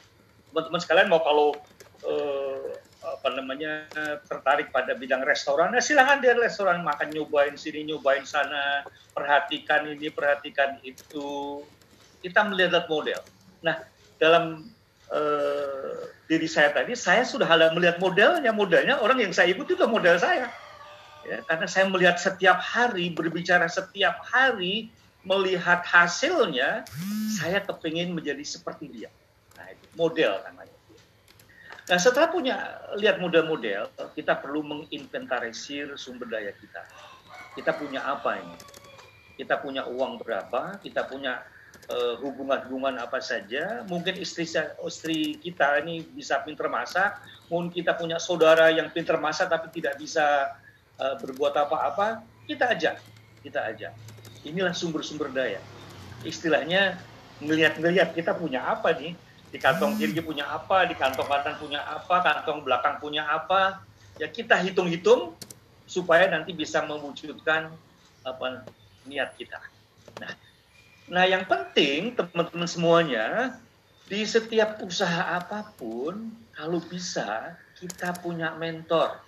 Teman-teman 0.54 0.78
sekalian 0.78 1.10
mau 1.10 1.26
kalau 1.26 1.58
eh, 2.06 2.70
apa 3.06 3.30
namanya 3.38 3.86
tertarik 4.26 4.74
pada 4.74 4.98
bidang 4.98 5.22
restoran, 5.22 5.70
nah 5.70 5.84
silahkan 5.84 6.20
di 6.20 6.30
restoran 6.34 6.82
makan 6.82 7.14
nyobain 7.14 7.54
sini 7.54 7.86
nyobain 7.86 8.26
sana, 8.26 8.82
perhatikan 9.14 9.86
ini 9.86 10.10
perhatikan 10.10 10.82
itu. 10.82 11.62
Kita 12.26 12.42
melihat 12.50 12.90
model. 12.90 13.22
Nah 13.62 13.86
dalam 14.18 14.66
eh, 15.14 16.10
diri 16.26 16.50
saya 16.50 16.74
tadi, 16.74 16.98
saya 16.98 17.22
sudah 17.22 17.46
ada 17.46 17.70
melihat 17.72 18.02
modelnya, 18.02 18.50
modelnya 18.50 18.98
orang 18.98 19.22
yang 19.22 19.34
saya 19.34 19.54
ikuti 19.54 19.78
itu 19.78 19.86
model 19.86 20.18
saya. 20.18 20.50
Ya, 21.26 21.42
karena 21.50 21.66
saya 21.66 21.90
melihat 21.90 22.22
setiap 22.22 22.62
hari, 22.62 23.10
berbicara 23.10 23.66
setiap 23.66 24.22
hari, 24.30 24.94
melihat 25.26 25.82
hasilnya, 25.82 26.86
saya 27.34 27.66
kepingin 27.66 28.14
menjadi 28.14 28.46
seperti 28.46 28.86
dia. 28.94 29.10
Nah, 29.58 29.74
itu 29.74 29.86
model 29.98 30.38
namanya. 30.46 30.75
Nah, 31.86 32.02
setelah 32.02 32.34
punya 32.34 32.58
lihat 32.98 33.22
model-model, 33.22 33.94
kita 34.18 34.42
perlu 34.42 34.66
menginventarisir 34.66 35.94
sumber 36.02 36.26
daya 36.26 36.50
kita. 36.58 36.82
Kita 37.54 37.78
punya 37.78 38.02
apa 38.02 38.42
ini? 38.42 38.58
Kita 39.38 39.62
punya 39.62 39.86
uang 39.86 40.18
berapa? 40.18 40.82
Kita 40.82 41.06
punya 41.06 41.46
eh, 41.86 42.16
hubungan-hubungan 42.26 42.98
apa 42.98 43.22
saja? 43.22 43.86
Mungkin 43.86 44.18
istri 44.18 44.50
istri 44.82 45.38
kita 45.38 45.86
ini 45.86 46.02
bisa 46.10 46.42
pinter 46.42 46.66
masak, 46.74 47.22
mungkin 47.54 47.70
kita 47.70 47.94
punya 47.94 48.18
saudara 48.18 48.74
yang 48.74 48.90
pinter 48.90 49.22
masak 49.22 49.54
tapi 49.54 49.70
tidak 49.70 50.02
bisa 50.02 50.58
eh, 50.98 51.16
berbuat 51.22 51.54
apa-apa, 51.54 52.26
kita 52.50 52.74
ajak, 52.74 52.98
kita 53.46 53.62
ajak. 53.62 53.94
Inilah 54.42 54.74
sumber-sumber 54.74 55.30
daya. 55.30 55.62
Istilahnya 56.26 56.98
ngelihat-ngelihat 57.46 58.18
kita 58.18 58.34
punya 58.34 58.66
apa 58.66 58.90
nih? 58.98 59.14
Di 59.56 59.64
kantong 59.64 59.96
kiri 59.96 60.20
punya 60.20 60.52
apa, 60.52 60.84
di 60.84 61.00
kantong 61.00 61.32
kanan 61.32 61.56
punya 61.56 61.80
apa, 61.88 62.20
kantong 62.20 62.68
belakang 62.68 63.00
punya 63.00 63.24
apa. 63.24 63.80
Ya 64.20 64.28
kita 64.28 64.60
hitung-hitung 64.60 65.32
supaya 65.88 66.28
nanti 66.28 66.52
bisa 66.52 66.84
mewujudkan 66.84 67.72
apa 68.28 68.68
niat 69.08 69.32
kita. 69.40 69.64
Nah, 70.20 70.36
nah 71.08 71.24
yang 71.24 71.48
penting 71.48 72.20
teman-teman 72.20 72.68
semuanya 72.68 73.56
di 74.12 74.28
setiap 74.28 74.84
usaha 74.84 75.40
apa 75.40 75.72
pun 75.80 76.36
kalau 76.52 76.84
bisa 76.84 77.56
kita 77.80 78.12
punya 78.20 78.52
mentor. 78.60 79.24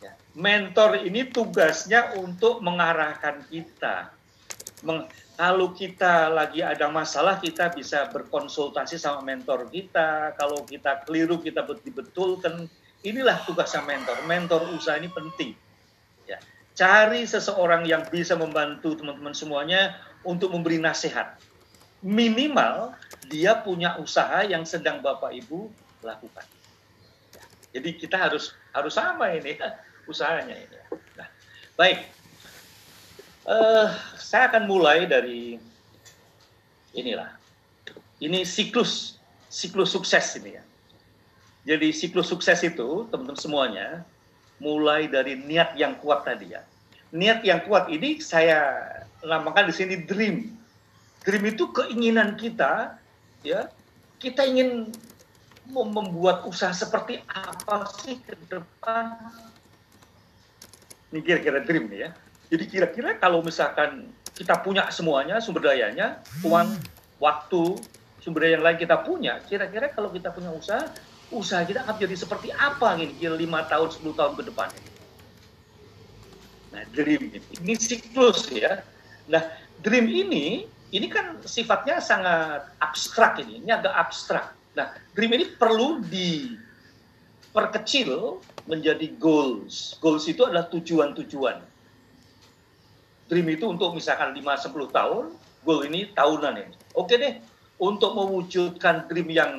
Ya, 0.00 0.16
Mentor 0.32 1.04
ini 1.04 1.28
tugasnya 1.28 2.16
untuk 2.16 2.64
mengarahkan 2.64 3.44
kita. 3.52 4.08
Kalau 5.36 5.76
kita 5.76 6.32
lagi 6.32 6.64
ada 6.64 6.88
masalah, 6.88 7.36
kita 7.36 7.68
bisa 7.68 8.08
berkonsultasi 8.08 8.96
sama 8.96 9.20
mentor 9.20 9.68
kita. 9.68 10.32
Kalau 10.32 10.64
kita 10.64 11.04
keliru, 11.04 11.36
kita 11.44 11.60
bet- 11.60 11.84
dibetulkan. 11.84 12.64
Inilah 13.04 13.44
tugasnya 13.44 13.84
mentor. 13.84 14.16
Mentor 14.24 14.72
usaha 14.72 14.96
ini 14.96 15.12
penting. 15.12 15.52
Ya. 16.24 16.40
Cari 16.72 17.28
seseorang 17.28 17.84
yang 17.84 18.08
bisa 18.08 18.32
membantu 18.32 18.96
teman-teman 18.96 19.36
semuanya 19.36 20.00
untuk 20.24 20.56
memberi 20.56 20.80
nasihat. 20.80 21.36
Minimal 22.00 22.96
dia 23.28 23.60
punya 23.60 24.00
usaha 24.00 24.40
yang 24.40 24.64
sedang 24.64 25.04
Bapak 25.04 25.36
Ibu 25.36 25.68
lakukan. 26.00 26.48
Ya. 27.36 27.44
Jadi 27.76 28.00
kita 28.00 28.16
harus 28.16 28.56
harus 28.72 28.96
sama 28.96 29.28
ini 29.36 29.52
ya, 29.60 29.84
usahanya 30.10 30.56
ini. 30.56 30.76
Nah, 31.12 31.28
baik. 31.76 32.15
Eh, 33.46 33.88
saya 34.18 34.50
akan 34.50 34.66
mulai 34.66 35.06
dari 35.06 35.54
inilah. 36.98 37.30
Ini 38.18 38.42
siklus 38.42 39.22
siklus 39.46 39.94
sukses 39.94 40.34
ini 40.42 40.58
ya. 40.58 40.64
Jadi 41.62 41.94
siklus 41.94 42.26
sukses 42.26 42.58
itu 42.66 43.06
teman-teman 43.06 43.38
semuanya 43.38 44.02
mulai 44.58 45.06
dari 45.06 45.38
niat 45.38 45.78
yang 45.78 45.94
kuat 46.02 46.26
tadi 46.26 46.58
ya. 46.58 46.66
Niat 47.14 47.46
yang 47.46 47.62
kuat 47.62 47.86
ini 47.86 48.18
saya 48.18 48.82
namakan 49.22 49.70
di 49.70 49.74
sini 49.78 49.94
dream. 50.02 50.50
Dream 51.22 51.46
itu 51.46 51.70
keinginan 51.70 52.34
kita 52.34 52.98
ya. 53.46 53.70
Kita 54.18 54.42
ingin 54.42 54.90
mem- 55.70 55.92
membuat 55.94 56.42
usaha 56.50 56.74
seperti 56.74 57.22
apa 57.30 57.86
sih 58.02 58.18
ke 58.26 58.34
depan. 58.50 59.14
Ini 61.14 61.22
kira-kira 61.22 61.62
dream 61.62 61.86
nih 61.86 62.10
ya. 62.10 62.25
Jadi 62.46 62.64
kira-kira 62.70 63.18
kalau 63.18 63.42
misalkan 63.42 64.06
kita 64.36 64.62
punya 64.62 64.86
semuanya 64.92 65.40
sumber 65.42 65.72
dayanya, 65.72 66.22
uang, 66.46 66.76
waktu, 67.18 67.74
sumber 68.22 68.46
daya 68.46 68.52
yang 68.60 68.64
lain 68.64 68.78
kita 68.78 68.96
punya, 69.02 69.40
kira-kira 69.48 69.88
kalau 69.90 70.12
kita 70.12 70.30
punya 70.30 70.52
usaha, 70.54 70.86
usaha 71.32 71.64
kita 71.66 71.80
akan 71.82 71.98
jadi 71.98 72.14
seperti 72.14 72.52
apa 72.54 72.94
ini 73.00 73.16
kira 73.18 73.34
5 73.34 73.70
tahun, 73.70 73.88
10 73.90 74.14
tahun 74.14 74.36
ke 74.38 74.42
depan. 74.52 74.68
Nah, 76.76 76.84
dream 76.92 77.32
ini. 77.32 77.40
Ini 77.64 77.74
siklus 77.80 78.52
ya. 78.52 78.84
Nah, 79.26 79.42
dream 79.82 80.06
ini 80.06 80.68
ini 80.94 81.10
kan 81.10 81.42
sifatnya 81.42 81.98
sangat 81.98 82.62
abstrak 82.78 83.42
ini, 83.42 83.58
ini 83.64 83.74
agak 83.74 83.90
abstrak. 83.90 84.54
Nah, 84.78 84.94
dream 85.16 85.32
ini 85.34 85.50
perlu 85.56 86.04
diperkecil 86.06 88.38
menjadi 88.70 89.10
goals. 89.18 89.98
Goals 89.98 90.30
itu 90.30 90.46
adalah 90.46 90.70
tujuan-tujuan. 90.70 91.58
Dream 93.26 93.46
itu 93.50 93.66
untuk 93.66 93.90
misalkan 93.98 94.30
5-10 94.34 94.94
tahun, 94.94 95.24
goal 95.66 95.80
ini 95.82 96.14
tahunan 96.14 96.54
ini. 96.62 96.74
Oke 96.94 97.18
deh, 97.18 97.42
untuk 97.76 98.14
mewujudkan 98.14 99.10
dream 99.10 99.28
yang 99.34 99.52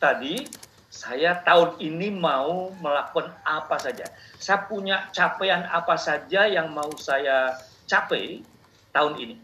tadi, 0.00 0.48
saya 0.88 1.36
tahun 1.44 1.76
ini 1.76 2.08
mau 2.08 2.72
melakukan 2.80 3.36
apa 3.44 3.76
saja. 3.76 4.08
Saya 4.40 4.64
punya 4.64 5.12
capaian 5.12 5.68
apa 5.68 6.00
saja 6.00 6.48
yang 6.48 6.72
mau 6.72 6.88
saya 6.96 7.60
capai 7.84 8.40
tahun 8.96 9.20
ini. 9.20 9.36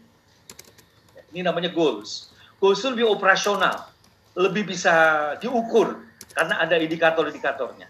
Ini 1.29 1.45
namanya 1.45 1.69
goals. 1.69 2.33
Goals 2.57 2.81
itu 2.81 2.97
lebih 2.97 3.13
operasional, 3.13 3.93
lebih 4.33 4.65
bisa 4.65 4.93
diukur 5.37 6.01
karena 6.33 6.65
ada 6.65 6.81
indikator-indikatornya. 6.81 7.85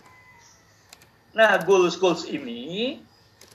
Nah, 1.34 1.56
goals-goals 1.63 2.27
ini 2.30 3.00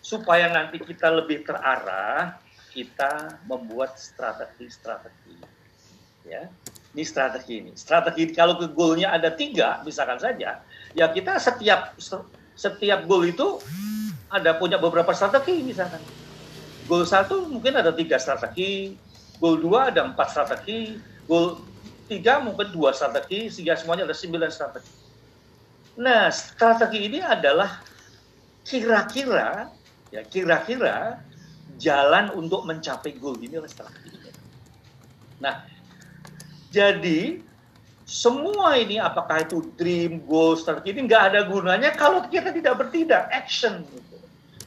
supaya 0.08 0.48
nanti 0.48 0.80
kita 0.80 1.12
lebih 1.12 1.44
terarah, 1.44 2.40
kita 2.72 3.44
membuat 3.44 4.00
strategi-strategi. 4.00 5.36
Ya, 6.24 6.48
ini 6.96 7.04
strategi 7.04 7.60
ini. 7.60 7.72
Strategi 7.76 8.32
kalau 8.32 8.56
ke 8.56 8.72
goalnya 8.72 9.12
ada 9.12 9.28
tiga, 9.36 9.84
misalkan 9.84 10.16
saja, 10.16 10.64
ya 10.96 11.06
kita 11.12 11.36
setiap 11.36 11.92
setiap 12.56 13.04
goal 13.04 13.28
itu 13.28 13.60
ada 14.32 14.56
punya 14.56 14.80
beberapa 14.80 15.12
strategi 15.12 15.60
misalkan. 15.60 16.00
Goal 16.88 17.04
satu 17.04 17.44
mungkin 17.52 17.76
ada 17.76 17.92
tiga 17.92 18.16
strategi, 18.16 18.96
goal 19.36 19.60
dua 19.60 19.92
ada 19.92 20.08
empat 20.08 20.32
strategi, 20.32 20.96
goal 21.28 21.60
tiga 22.08 22.40
mungkin 22.40 22.72
dua 22.72 22.96
strategi, 22.96 23.52
sehingga 23.52 23.76
semuanya 23.76 24.08
ada 24.08 24.16
sembilan 24.16 24.48
strategi. 24.48 24.92
Nah, 26.00 26.32
strategi 26.32 27.08
ini 27.12 27.20
adalah 27.20 27.84
kira-kira 28.64 29.77
ya 30.14 30.24
kira-kira 30.24 31.20
jalan 31.78 32.34
untuk 32.34 32.66
mencapai 32.66 33.14
goal 33.16 33.38
ini 33.38 33.56
adalah 33.56 33.70
strategi. 33.70 34.10
Nah, 35.38 35.62
jadi 36.74 37.38
semua 38.08 38.74
ini 38.80 38.96
apakah 38.96 39.44
itu 39.44 39.62
dream, 39.76 40.24
goal, 40.24 40.58
strategi 40.58 40.96
ini 40.96 41.06
nggak 41.06 41.24
ada 41.32 41.40
gunanya 41.46 41.92
kalau 41.94 42.24
kita 42.26 42.50
tidak 42.50 42.80
bertindak, 42.80 43.28
action. 43.30 43.84
Gitu. 43.84 44.16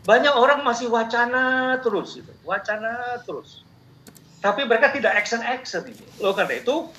Banyak 0.05 0.33
orang 0.33 0.65
masih 0.65 0.89
wacana 0.89 1.77
terus, 1.83 2.17
gitu. 2.17 2.31
wacana 2.47 3.21
terus. 3.25 3.65
Tapi 4.41 4.65
mereka 4.65 4.89
tidak 4.89 5.13
action-action 5.13 5.85
ini. 5.85 6.05
Loh 6.17 6.33
karena 6.33 6.57
itu 6.57 6.89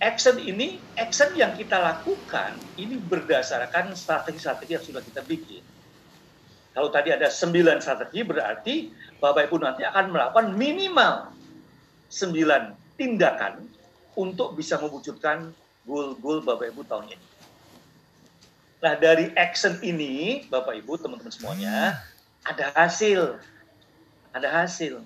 action 0.00 0.40
ini, 0.40 0.80
action 0.96 1.28
yang 1.36 1.52
kita 1.52 1.76
lakukan 1.76 2.56
ini 2.80 2.96
berdasarkan 2.96 3.92
strategi-strategi 3.92 4.72
yang 4.72 4.84
sudah 4.84 5.02
kita 5.04 5.20
bikin. 5.28 5.60
Kalau 6.74 6.90
tadi 6.90 7.14
ada 7.14 7.30
sembilan 7.30 7.78
strategi 7.78 8.20
berarti 8.26 8.74
Bapak 9.22 9.46
Ibu 9.46 9.56
nanti 9.62 9.86
akan 9.86 10.10
melakukan 10.10 10.58
minimal 10.58 11.30
sembilan 12.10 12.74
tindakan 12.98 13.62
untuk 14.18 14.58
bisa 14.58 14.78
mewujudkan 14.82 15.54
goal-goal 15.86 16.42
Bapak 16.42 16.74
Ibu 16.74 16.82
tahun 16.86 17.14
ini. 17.14 17.26
Nah, 18.84 18.94
dari 19.00 19.32
action 19.38 19.80
ini, 19.80 20.44
Bapak 20.52 20.76
Ibu, 20.84 21.00
teman-teman 21.00 21.32
semuanya, 21.32 22.04
ada 22.44 22.68
hasil. 22.76 23.40
Ada 24.36 24.50
hasil. 24.50 25.00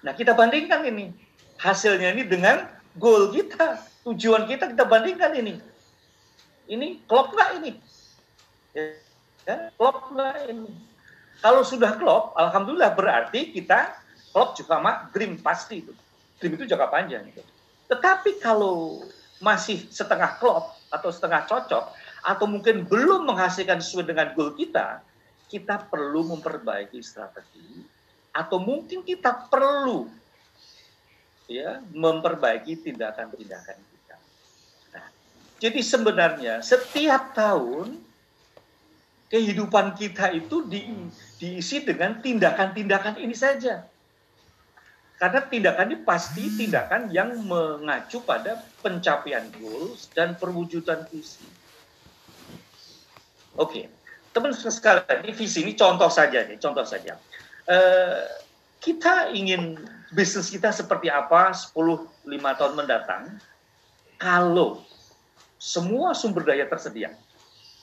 Nah, 0.00 0.16
kita 0.16 0.32
bandingkan 0.32 0.86
ini. 0.88 1.12
Hasilnya 1.60 2.16
ini 2.16 2.24
dengan 2.24 2.64
goal 2.96 3.36
kita. 3.36 3.84
Tujuan 4.08 4.48
kita, 4.48 4.72
kita 4.72 4.88
bandingkan 4.88 5.36
ini. 5.36 5.60
Ini 6.72 7.04
klop 7.04 7.36
nggak 7.36 7.50
ini? 7.60 7.76
Ya, 8.72 8.96
klop 9.76 10.12
nggak 10.12 10.36
ini? 10.52 10.72
Kalau 11.40 11.64
sudah 11.64 11.96
klop, 11.96 12.36
Alhamdulillah 12.36 12.92
berarti 12.92 13.54
kita 13.54 13.96
klop 14.30 14.52
juga 14.56 14.76
sama 14.76 15.08
dream 15.10 15.40
pasti 15.40 15.80
itu. 15.80 15.92
Dream 16.36 16.56
itu 16.60 16.68
jangka 16.68 16.88
panjang. 16.92 17.24
Gitu. 17.32 17.42
Tetapi 17.88 18.38
kalau 18.38 19.00
masih 19.40 19.88
setengah 19.88 20.36
klop 20.36 20.76
atau 20.92 21.08
setengah 21.08 21.48
cocok, 21.48 21.84
atau 22.20 22.44
mungkin 22.44 22.84
belum 22.84 23.24
menghasilkan 23.24 23.80
sesuai 23.80 24.12
dengan 24.12 24.28
goal 24.36 24.52
kita, 24.52 25.00
kita 25.48 25.88
perlu 25.88 26.28
memperbaiki 26.36 27.00
strategi, 27.00 27.82
atau 28.30 28.60
mungkin 28.60 29.00
kita 29.02 29.48
perlu 29.48 30.06
ya 31.50 31.82
memperbaiki 31.90 32.78
tindakan-tindakan 32.84 33.78
kita. 33.80 34.16
Nah, 34.94 35.06
jadi 35.58 35.80
sebenarnya 35.82 36.54
setiap 36.62 37.34
tahun 37.34 38.09
kehidupan 39.30 39.94
kita 39.94 40.34
itu 40.34 40.66
di, 40.66 40.90
diisi 41.38 41.86
dengan 41.86 42.18
tindakan-tindakan 42.18 43.22
ini 43.22 43.32
saja. 43.32 43.86
Karena 45.22 45.40
tindakan 45.46 45.86
ini 45.94 45.98
pasti 46.02 46.50
tindakan 46.50 47.12
yang 47.14 47.38
mengacu 47.46 48.24
pada 48.26 48.58
pencapaian 48.82 49.46
goals 49.54 50.10
dan 50.16 50.34
perwujudan 50.34 51.06
visi. 51.12 51.46
Oke, 53.54 53.86
teman 54.34 54.50
sekalian, 54.50 55.22
ini 55.22 55.32
visi 55.36 55.62
ini 55.62 55.78
contoh 55.78 56.10
saja 56.10 56.42
nih, 56.48 56.58
contoh 56.58 56.82
saja. 56.82 57.20
Uh, 57.70 58.26
kita 58.80 59.30
ingin 59.36 59.76
bisnis 60.10 60.48
kita 60.48 60.72
seperti 60.72 61.12
apa 61.12 61.52
10-5 61.52 62.24
tahun 62.58 62.74
mendatang 62.74 63.36
kalau 64.16 64.82
semua 65.60 66.16
sumber 66.16 66.48
daya 66.48 66.64
tersedia. 66.64 67.12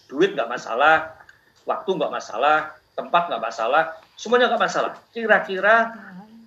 Duit 0.10 0.34
nggak 0.34 0.50
masalah, 0.50 1.22
waktu 1.68 1.90
nggak 2.00 2.14
masalah, 2.14 2.74
tempat 2.96 3.28
nggak 3.28 3.44
masalah, 3.44 3.84
semuanya 4.16 4.48
nggak 4.50 4.64
masalah. 4.64 4.92
Kira-kira 5.12 5.94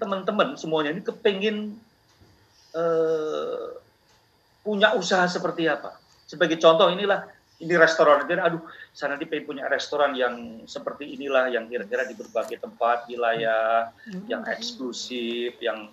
teman-teman 0.01 0.57
semuanya 0.57 0.97
ini 0.97 1.05
kepingin 1.05 1.77
uh, 2.73 3.77
punya 4.65 4.97
usaha 4.97 5.29
seperti 5.29 5.69
apa. 5.69 6.01
Sebagai 6.25 6.57
contoh 6.57 6.89
inilah 6.89 7.29
ini 7.61 7.77
restoran 7.77 8.25
jadi 8.25 8.41
aduh 8.41 8.65
saya 8.97 9.15
nanti 9.15 9.29
pengen 9.29 9.45
punya 9.45 9.65
restoran 9.69 10.17
yang 10.17 10.65
seperti 10.65 11.13
inilah 11.13 11.53
yang 11.53 11.69
kira-kira 11.69 12.09
di 12.09 12.17
berbagai 12.17 12.57
tempat 12.57 13.05
wilayah 13.05 13.93
yang 14.27 14.41
eksklusif 14.49 15.61
yang 15.61 15.93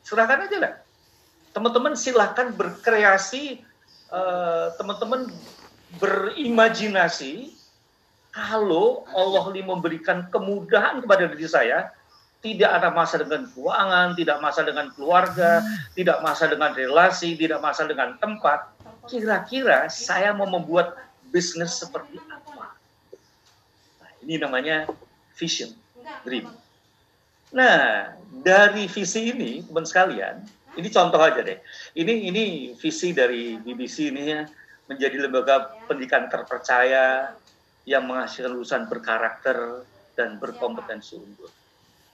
serahkan 0.00 0.48
aja 0.48 0.56
lah 0.56 0.72
teman-teman 1.52 1.92
silahkan 1.96 2.48
berkreasi 2.52 3.60
uh, 4.08 4.72
teman-teman 4.80 5.28
berimajinasi 6.00 7.52
kalau 8.36 9.08
Allah 9.16 9.48
memberikan 9.64 10.28
kemudahan 10.28 11.00
kepada 11.00 11.24
diri 11.32 11.48
saya 11.48 11.88
tidak 12.44 12.68
ada 12.68 12.92
masalah 12.92 13.24
dengan 13.24 13.48
keuangan, 13.48 14.12
tidak 14.12 14.38
masalah 14.44 14.66
dengan 14.68 14.86
keluarga, 14.92 15.64
tidak 15.96 16.20
masalah 16.20 16.50
dengan 16.52 16.70
relasi, 16.76 17.32
tidak 17.32 17.64
masalah 17.64 17.88
dengan 17.96 18.10
tempat. 18.20 18.76
Kira-kira 19.08 19.88
saya 19.88 20.36
mau 20.36 20.44
membuat 20.44 21.00
bisnis 21.32 21.80
seperti 21.80 22.20
apa? 22.28 22.76
Nah, 24.04 24.12
ini 24.20 24.36
namanya 24.36 24.84
vision, 25.34 25.72
dream. 26.22 26.52
Nah, 27.56 28.12
dari 28.44 28.84
visi 28.84 29.32
ini, 29.32 29.64
teman 29.64 29.88
sekalian, 29.88 30.44
ini 30.76 30.88
contoh 30.92 31.18
aja 31.18 31.40
deh. 31.40 31.56
Ini 31.96 32.30
ini 32.30 32.44
visi 32.76 33.16
dari 33.16 33.56
BBC 33.56 34.12
ini 34.12 34.22
ya, 34.28 34.44
menjadi 34.86 35.24
lembaga 35.24 35.72
pendidikan 35.88 36.28
terpercaya 36.28 37.32
yang 37.86 38.04
menghasilkan 38.04 38.50
lulusan 38.50 38.90
berkarakter 38.90 39.86
dan 40.18 40.42
berkompetensi 40.42 41.14
unggul. 41.14 41.48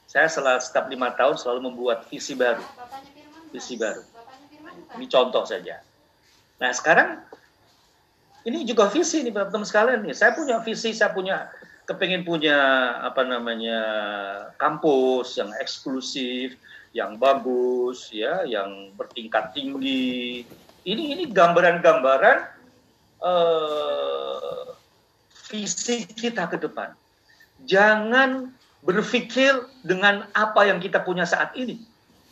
Saya 0.04 0.28
setelah 0.28 0.60
setiap 0.60 0.92
lima 0.92 1.16
tahun 1.16 1.40
selalu 1.40 1.72
membuat 1.72 2.04
visi 2.12 2.36
baru, 2.36 2.60
visi 3.48 3.80
baru. 3.80 4.04
Ini 5.00 5.08
contoh 5.08 5.48
saja. 5.48 5.80
Nah 6.60 6.70
sekarang 6.76 7.24
ini 8.44 8.68
juga 8.68 8.92
visi 8.92 9.24
nih 9.24 9.32
teman-teman 9.32 9.64
sekalian 9.64 10.04
nih. 10.04 10.12
Saya 10.12 10.36
punya 10.36 10.60
visi, 10.60 10.92
saya 10.92 11.16
punya 11.16 11.48
kepengen 11.88 12.28
punya 12.28 12.58
apa 13.00 13.24
namanya 13.24 13.80
kampus 14.60 15.40
yang 15.40 15.48
eksklusif, 15.56 16.60
yang 16.92 17.16
bagus, 17.16 18.12
ya, 18.12 18.44
yang 18.44 18.92
bertingkat 18.92 19.56
tinggi. 19.56 20.44
Ini 20.84 21.02
ini 21.16 21.24
gambaran-gambaran 21.30 22.38
uh, 23.22 24.66
visi 25.52 26.08
kita 26.08 26.48
ke 26.48 26.56
depan. 26.56 26.96
Jangan 27.68 28.48
berpikir 28.80 29.68
dengan 29.84 30.24
apa 30.32 30.64
yang 30.64 30.80
kita 30.80 31.04
punya 31.04 31.28
saat 31.28 31.52
ini. 31.60 31.76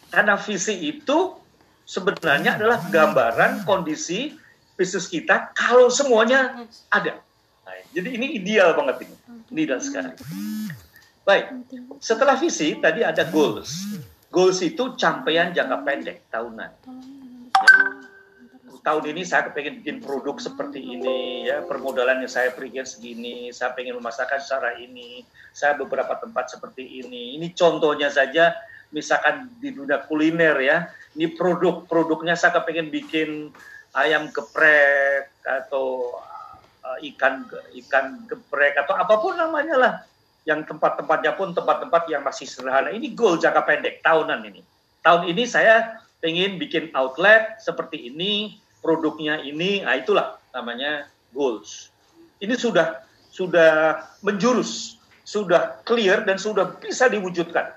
Karena 0.08 0.40
visi 0.40 0.74
itu 0.88 1.36
sebenarnya 1.84 2.56
adalah 2.56 2.80
gambaran 2.88 3.68
kondisi 3.68 4.34
bisnis 4.74 5.06
kita 5.12 5.52
kalau 5.52 5.92
semuanya 5.92 6.64
ada. 6.88 7.20
Nah, 7.68 7.76
jadi 7.92 8.08
ini 8.16 8.40
ideal 8.40 8.72
banget 8.72 9.04
ini. 9.04 9.16
Ini 9.52 9.60
ideal 9.68 9.80
sekali. 9.84 10.16
Baik, 11.28 11.68
setelah 12.00 12.40
visi 12.40 12.80
tadi 12.80 13.04
ada 13.04 13.28
goals. 13.28 14.00
Goals 14.32 14.64
itu 14.64 14.96
capaian 14.96 15.52
jangka 15.52 15.84
pendek 15.84 16.24
tahunan. 16.32 16.72
Tahun 18.80 19.04
ini 19.04 19.28
saya 19.28 19.52
pengen 19.52 19.84
bikin 19.84 20.00
produk 20.00 20.40
seperti 20.40 20.80
ini, 20.80 21.44
ya 21.44 21.60
permodalan 21.68 22.24
yang 22.24 22.32
saya 22.32 22.48
berikan 22.56 22.88
segini, 22.88 23.52
saya 23.52 23.76
pengen 23.76 24.00
memasarkan 24.00 24.40
secara 24.40 24.80
ini, 24.80 25.20
saya 25.52 25.76
beberapa 25.76 26.16
tempat 26.16 26.48
seperti 26.48 27.04
ini. 27.04 27.36
Ini 27.36 27.52
contohnya 27.52 28.08
saja, 28.08 28.56
misalkan 28.88 29.52
di 29.60 29.76
dunia 29.76 30.00
kuliner 30.08 30.56
ya, 30.64 30.88
ini 31.12 31.28
produk-produknya 31.28 32.40
saya 32.40 32.56
pengen 32.64 32.88
bikin 32.88 33.52
ayam 33.92 34.32
geprek 34.32 35.28
atau 35.44 36.16
uh, 36.80 36.98
ikan 37.14 37.44
ikan 37.84 38.24
geprek 38.32 38.80
atau 38.80 38.96
apa 38.96 39.14
pun 39.18 39.34
namanya 39.36 39.76
lah 39.76 39.94
yang 40.48 40.64
tempat-tempatnya 40.64 41.36
pun 41.36 41.52
tempat-tempat 41.52 42.08
yang 42.08 42.24
masih 42.24 42.48
sederhana. 42.48 42.88
Ini 42.94 43.12
goal 43.12 43.36
jangka 43.36 43.60
pendek 43.66 44.00
tahunan 44.00 44.40
ini. 44.48 44.64
Tahun 45.04 45.28
ini 45.28 45.44
saya 45.44 46.00
ingin 46.24 46.56
bikin 46.56 46.92
outlet 46.96 47.60
seperti 47.60 48.08
ini, 48.08 48.56
produknya 48.80 49.40
ini, 49.44 49.84
nah 49.84 49.96
itulah 49.96 50.40
namanya 50.52 51.06
goals. 51.30 51.92
Ini 52.40 52.56
sudah 52.56 53.04
sudah 53.30 54.02
menjurus, 54.24 54.98
sudah 55.22 55.80
clear 55.86 56.24
dan 56.26 56.40
sudah 56.40 56.76
bisa 56.80 57.06
diwujudkan. 57.06 57.76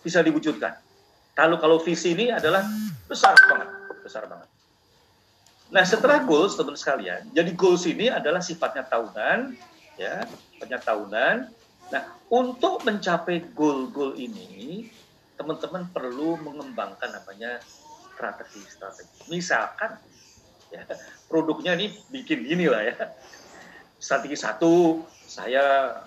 Bisa 0.00 0.22
diwujudkan. 0.22 0.78
Kalau 1.34 1.58
kalau 1.60 1.78
visi 1.82 2.14
ini 2.14 2.30
adalah 2.32 2.64
besar 3.06 3.34
banget, 3.46 3.68
besar 4.02 4.24
banget. 4.26 4.48
Nah, 5.68 5.84
setelah 5.84 6.24
goals, 6.24 6.56
teman-teman 6.56 6.80
sekalian, 6.80 7.22
jadi 7.36 7.50
goals 7.52 7.84
ini 7.84 8.08
adalah 8.08 8.40
sifatnya 8.40 8.88
tahunan, 8.88 9.52
ya, 10.00 10.24
sifatnya 10.56 10.80
tahunan, 10.80 11.36
Nah, 11.88 12.02
untuk 12.28 12.84
mencapai 12.84 13.48
goal-goal 13.56 14.12
ini, 14.20 14.84
teman-teman 15.40 15.88
perlu 15.88 16.36
mengembangkan 16.36 17.08
namanya 17.08 17.64
strategi-strategi. 18.12 19.32
Misalkan, 19.32 19.96
ya, 20.72 20.82
produknya 21.26 21.76
ini 21.78 21.94
bikin 22.12 22.44
gini 22.44 22.66
lah 22.68 22.82
ya. 22.84 22.96
Strategi 23.98 24.38
satu, 24.38 25.02
saya 25.26 25.98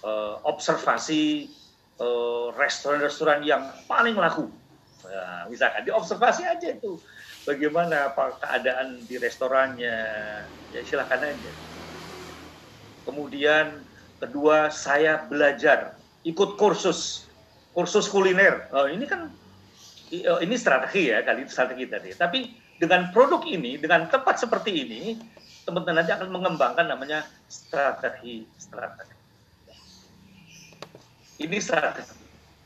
uh, 0.00 0.34
observasi 0.48 1.52
uh, 2.00 2.52
restoran-restoran 2.56 3.44
yang 3.44 3.66
paling 3.84 4.16
laku. 4.16 4.48
Nah, 5.06 5.46
misalkan 5.46 5.86
diobservasi 5.86 6.42
aja 6.48 6.68
itu 6.72 6.98
bagaimana 7.46 8.10
apa 8.10 8.40
keadaan 8.42 9.04
di 9.06 9.20
restorannya, 9.20 9.96
ya 10.72 10.80
silakan 10.82 11.30
aja. 11.30 11.52
Kemudian 13.06 13.86
Kedua, 14.16 14.72
saya 14.72 15.28
belajar 15.28 15.92
ikut 16.24 16.56
kursus 16.56 17.28
kursus 17.76 18.08
kuliner. 18.08 18.64
Oh, 18.72 18.88
ini 18.88 19.04
kan 19.04 19.28
oh, 20.32 20.40
ini 20.40 20.56
strategi 20.56 21.12
ya 21.12 21.20
kali 21.20 21.44
strategi 21.44 21.84
tadi. 21.84 22.10
Tapi 22.16 22.40
dengan 22.76 23.08
produk 23.12 23.42
ini, 23.48 23.80
dengan 23.80 24.08
tempat 24.08 24.40
seperti 24.40 24.70
ini, 24.72 25.02
teman-teman 25.66 26.04
nanti 26.04 26.12
akan 26.14 26.28
mengembangkan 26.30 26.86
namanya 26.86 27.26
strategi 27.48 28.46
strategi. 28.60 29.16
Ini 31.36 31.58
strategi. 31.60 32.16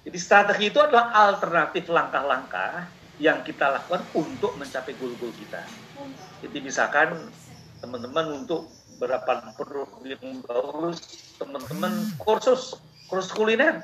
Jadi 0.06 0.18
strategi 0.18 0.64
itu 0.70 0.78
adalah 0.80 1.12
alternatif 1.12 1.90
langkah-langkah 1.90 2.86
yang 3.20 3.44
kita 3.44 3.68
lakukan 3.68 4.00
untuk 4.16 4.56
mencapai 4.56 4.96
goal-goal 4.96 5.32
kita. 5.36 5.60
Jadi 6.40 6.58
misalkan 6.64 7.28
teman-teman 7.84 8.44
untuk 8.44 8.68
berapa 9.00 9.56
produk 9.56 9.88
yang 10.04 10.44
bagus 10.44 11.00
teman-teman 11.40 12.12
kursus 12.20 12.76
kursus 13.08 13.32
kuliner 13.32 13.80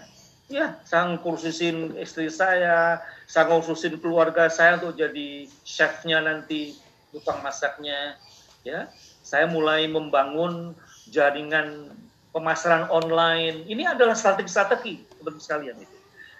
ya 0.46 0.78
sang 0.86 1.18
kursusin 1.18 1.98
istri 1.98 2.30
saya 2.30 3.02
sang 3.26 3.50
kursusin 3.50 3.98
keluarga 3.98 4.46
saya 4.46 4.78
untuk 4.78 4.94
jadi 4.94 5.50
chefnya 5.66 6.22
nanti 6.22 6.78
tukang 7.10 7.42
masaknya. 7.42 8.18
Ya 8.66 8.90
saya 9.22 9.46
mulai 9.50 9.86
membangun 9.90 10.74
jaringan 11.10 11.94
pemasaran 12.30 12.90
online. 12.90 13.66
Ini 13.66 13.94
adalah 13.94 14.14
strategi-strategi 14.14 15.02
teman-teman 15.18 15.42
sekalian 15.42 15.76
itu. 15.82 15.96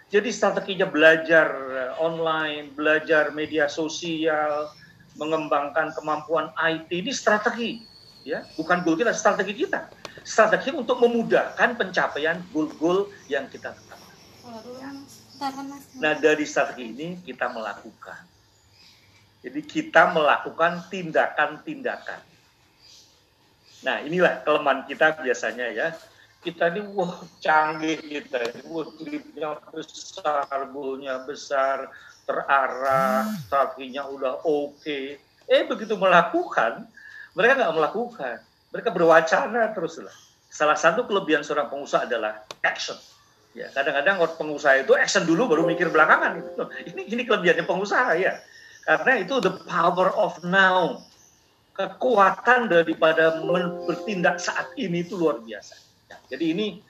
Jadi 0.06 0.30
strateginya 0.30 0.86
belajar 0.86 1.50
online 1.98 2.70
belajar 2.78 3.34
media 3.34 3.66
sosial 3.66 4.70
mengembangkan 5.18 5.90
kemampuan 5.96 6.52
IT 6.60 6.92
ini 6.92 7.10
strategi 7.10 7.82
ya 8.26 8.42
bukan 8.58 8.82
goal 8.82 8.98
kita 8.98 9.14
strategi 9.14 9.54
kita. 9.54 9.86
Strategi 10.26 10.74
untuk 10.74 10.98
memudahkan 10.98 11.78
pencapaian 11.78 12.42
goal-goal 12.50 13.06
yang 13.30 13.46
kita 13.46 13.70
tetapkan. 13.70 14.02
Nah 16.02 16.12
dari 16.18 16.42
strategi 16.42 16.90
ini 16.90 17.08
kita 17.22 17.46
melakukan. 17.54 18.26
Jadi 19.46 19.60
kita 19.62 20.10
melakukan 20.10 20.90
tindakan-tindakan. 20.90 22.18
Nah 23.86 24.02
inilah 24.02 24.42
kelemahan 24.42 24.82
kita 24.90 25.22
biasanya 25.22 25.70
ya. 25.70 25.94
Kita 26.42 26.74
ini 26.74 26.82
wah 26.98 27.22
canggih 27.38 28.02
kita 28.02 28.42
ini. 28.42 28.60
Wah 28.66 28.90
klipnya 28.98 29.54
besar 29.70 30.66
goalnya 30.74 31.22
besar 31.22 31.94
terarah 32.26 33.30
strateginya 33.46 34.10
udah 34.10 34.42
oke. 34.42 34.82
Okay. 34.82 35.22
eh 35.46 35.62
begitu 35.62 35.94
melakukan 35.94 36.90
mereka 37.36 37.52
nggak 37.60 37.76
melakukan. 37.76 38.36
Mereka 38.72 38.88
berwacana 38.90 39.70
terus 39.76 40.00
lah. 40.00 40.16
Salah 40.48 40.74
satu 40.74 41.04
kelebihan 41.04 41.44
seorang 41.44 41.68
pengusaha 41.68 42.08
adalah 42.08 42.48
action. 42.64 42.96
Ya, 43.52 43.68
kadang-kadang 43.72 44.20
orang 44.20 44.36
pengusaha 44.36 44.80
itu 44.80 44.92
action 44.96 45.28
dulu 45.28 45.48
baru 45.52 45.62
mikir 45.68 45.92
belakangan. 45.92 46.40
Ini 46.88 47.02
ini 47.12 47.22
kelebihannya 47.28 47.64
pengusaha 47.68 48.16
ya. 48.16 48.40
Karena 48.88 49.12
itu 49.20 49.36
the 49.44 49.52
power 49.68 50.12
of 50.16 50.40
now. 50.48 51.04
Kekuatan 51.76 52.72
daripada 52.72 53.36
bertindak 53.84 54.40
saat 54.40 54.72
ini 54.80 55.04
itu 55.04 55.12
luar 55.12 55.44
biasa. 55.44 55.76
Ya, 56.08 56.16
jadi 56.32 56.56
ini 56.56 56.80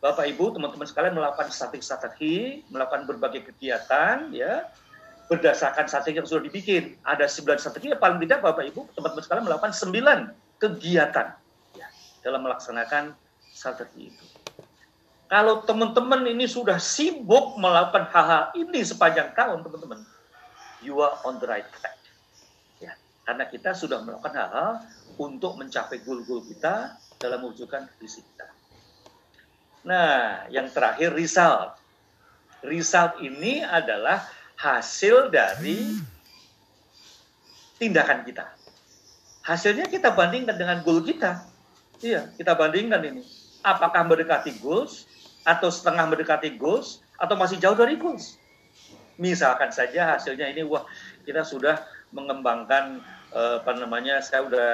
Bapak 0.00 0.32
Ibu, 0.32 0.56
teman-teman 0.56 0.88
sekalian 0.88 1.12
melakukan 1.12 1.52
strategi-strategi, 1.52 2.64
melakukan 2.72 3.04
berbagai 3.04 3.52
kegiatan, 3.52 4.32
ya, 4.32 4.64
berdasarkan 5.30 5.86
strategi 5.86 6.18
yang 6.18 6.26
sudah 6.26 6.42
dibikin. 6.42 6.98
Ada 7.06 7.30
9 7.30 7.62
strategi, 7.62 7.94
ya 7.94 7.98
paling 8.02 8.18
tidak 8.26 8.42
Bapak 8.42 8.66
Ibu, 8.66 8.90
teman-teman 8.98 9.22
sekalian 9.22 9.46
melakukan 9.46 9.70
9 9.70 10.58
kegiatan 10.58 11.26
ya, 11.78 11.86
dalam 12.26 12.42
melaksanakan 12.42 13.14
strategi 13.54 14.10
itu. 14.10 14.24
Kalau 15.30 15.62
teman-teman 15.62 16.26
ini 16.26 16.50
sudah 16.50 16.82
sibuk 16.82 17.54
melakukan 17.62 18.10
hal-hal 18.10 18.50
ini 18.58 18.82
sepanjang 18.82 19.30
tahun, 19.38 19.62
teman-teman, 19.62 20.02
you 20.82 20.98
are 20.98 21.14
on 21.22 21.38
the 21.38 21.46
right 21.46 21.70
track. 21.78 21.94
Ya, 22.82 22.98
karena 23.22 23.46
kita 23.46 23.70
sudah 23.70 24.02
melakukan 24.02 24.34
hal-hal 24.34 24.82
untuk 25.22 25.54
mencapai 25.54 26.02
goal-goal 26.02 26.42
kita 26.42 26.98
dalam 27.22 27.46
mewujudkan 27.46 27.86
visi 28.02 28.26
kita. 28.26 28.50
Nah, 29.86 30.50
yang 30.50 30.66
terakhir 30.74 31.14
result. 31.14 31.78
Result 32.66 33.22
ini 33.22 33.62
adalah 33.64 34.39
hasil 34.60 35.32
dari 35.32 35.96
tindakan 37.80 38.28
kita. 38.28 38.44
Hasilnya 39.40 39.88
kita 39.88 40.12
bandingkan 40.12 40.60
dengan 40.60 40.84
goal 40.84 41.00
kita. 41.00 41.48
Iya, 42.04 42.28
kita 42.36 42.52
bandingkan 42.52 43.00
ini. 43.08 43.24
Apakah 43.64 44.04
mendekati 44.04 44.60
goals 44.60 45.08
atau 45.48 45.72
setengah 45.72 46.12
mendekati 46.12 46.60
goals 46.60 47.00
atau 47.16 47.40
masih 47.40 47.56
jauh 47.56 47.76
dari 47.76 47.96
goals? 47.96 48.36
Misalkan 49.16 49.72
saja 49.72 50.16
hasilnya 50.16 50.52
ini 50.52 50.64
wah 50.64 50.84
kita 51.24 51.44
sudah 51.44 51.80
mengembangkan 52.12 53.00
eh, 53.32 53.56
apa 53.64 53.72
namanya 53.76 54.20
saya 54.20 54.44
udah 54.44 54.72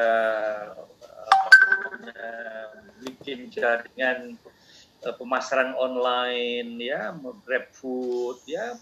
eh, 2.11 2.67
bikin 3.07 3.51
jaringan 3.51 4.39
eh, 5.03 5.15
pemasaran 5.15 5.75
online 5.79 6.79
ya, 6.79 7.11
grab 7.43 7.67
food 7.75 8.39
ya, 8.47 8.79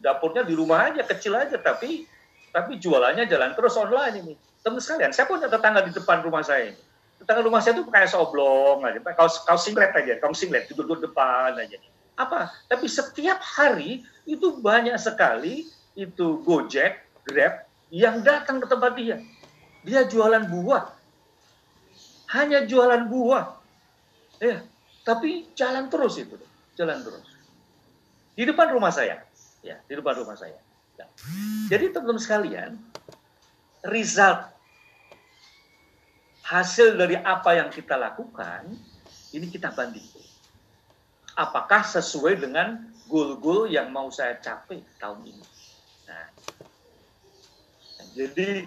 dapurnya 0.00 0.44
di 0.44 0.54
rumah 0.56 0.92
aja 0.92 1.02
kecil 1.04 1.36
aja 1.36 1.56
tapi 1.60 2.04
tapi 2.52 2.80
jualannya 2.80 3.28
jalan 3.28 3.52
terus 3.52 3.76
online 3.76 4.14
ini. 4.24 4.34
Teman 4.64 4.80
sekalian 4.80 5.12
saya 5.12 5.28
punya 5.28 5.46
tetangga 5.46 5.84
di 5.84 5.92
depan 5.92 6.24
rumah 6.24 6.40
saya 6.40 6.72
ini. 6.72 6.80
Tetangga 7.20 7.44
rumah 7.44 7.60
saya 7.60 7.76
tuh 7.76 7.86
kayak 7.88 8.08
soblong 8.08 8.80
aja 8.84 8.98
kaos 9.12 9.44
kaos 9.44 9.62
singlet 9.64 9.92
aja 9.92 10.16
kaos 10.20 10.40
singlet 10.40 10.64
duduk 10.72 11.00
di 11.00 11.10
depan 11.10 11.52
aja. 11.56 11.76
Apa? 12.16 12.48
Tapi 12.70 12.86
setiap 12.88 13.38
hari 13.44 14.00
itu 14.24 14.56
banyak 14.58 14.96
sekali 14.96 15.68
itu 15.92 16.40
Gojek 16.44 17.04
Grab 17.28 17.68
yang 17.92 18.24
datang 18.24 18.64
ke 18.64 18.66
tempat 18.68 18.92
dia. 18.96 19.20
Dia 19.84 20.08
jualan 20.08 20.48
buah. 20.48 20.96
Hanya 22.32 22.64
jualan 22.64 23.06
buah. 23.06 23.44
Ya 24.40 24.64
tapi 25.06 25.46
jalan 25.54 25.86
terus 25.86 26.18
itu. 26.18 26.34
Jalan 26.74 27.06
terus. 27.06 27.22
Di 28.34 28.42
depan 28.42 28.74
rumah 28.74 28.90
saya 28.90 29.22
ya 29.66 29.76
di 29.90 29.98
depan 29.98 30.14
rumah 30.22 30.38
saya. 30.38 30.58
Ya. 30.96 31.06
Jadi 31.66 31.92
teman-teman 31.92 32.22
sekalian, 32.22 32.70
result 33.90 34.46
hasil 36.46 36.94
dari 36.94 37.18
apa 37.18 37.58
yang 37.58 37.68
kita 37.74 37.98
lakukan 37.98 38.70
ini 39.34 39.50
kita 39.50 39.74
banding. 39.74 40.06
Apakah 41.36 41.84
sesuai 41.84 42.40
dengan 42.40 42.96
goal-goal 43.10 43.70
yang 43.70 43.90
mau 43.94 44.10
saya 44.10 44.38
capai 44.42 44.82
tahun 44.98 45.20
ini. 45.26 45.44
Nah, 46.06 46.26
jadi 48.18 48.66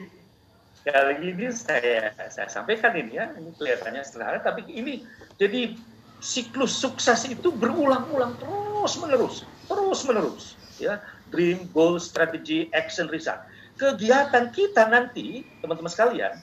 kali 0.88 1.16
ini 1.36 1.46
saya 1.52 2.16
saya 2.32 2.48
sampaikan 2.48 2.96
ini 2.96 3.20
ya, 3.20 3.32
ini 3.36 3.52
kelihatannya 3.56 4.04
sederhana, 4.04 4.40
tapi 4.40 4.64
ini 4.72 5.04
jadi 5.36 5.76
siklus 6.24 6.76
sukses 6.76 7.28
itu 7.28 7.52
berulang-ulang 7.52 8.36
terus 8.40 8.96
menerus, 9.00 9.44
terus 9.70 10.02
menerus, 10.10 10.58
ya 10.82 10.98
dream, 11.30 11.70
goal, 11.72 12.02
strategy, 12.02 12.68
action, 12.74 13.06
result. 13.08 13.40
Kegiatan 13.78 14.52
kita 14.52 14.90
nanti, 14.90 15.46
teman-teman 15.64 15.88
sekalian, 15.88 16.34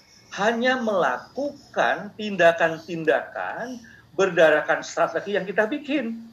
hanya 0.40 0.80
melakukan 0.80 2.14
tindakan-tindakan 2.16 3.82
berdasarkan 4.16 4.80
strategi 4.80 5.36
yang 5.36 5.44
kita 5.44 5.68
bikin 5.68 6.24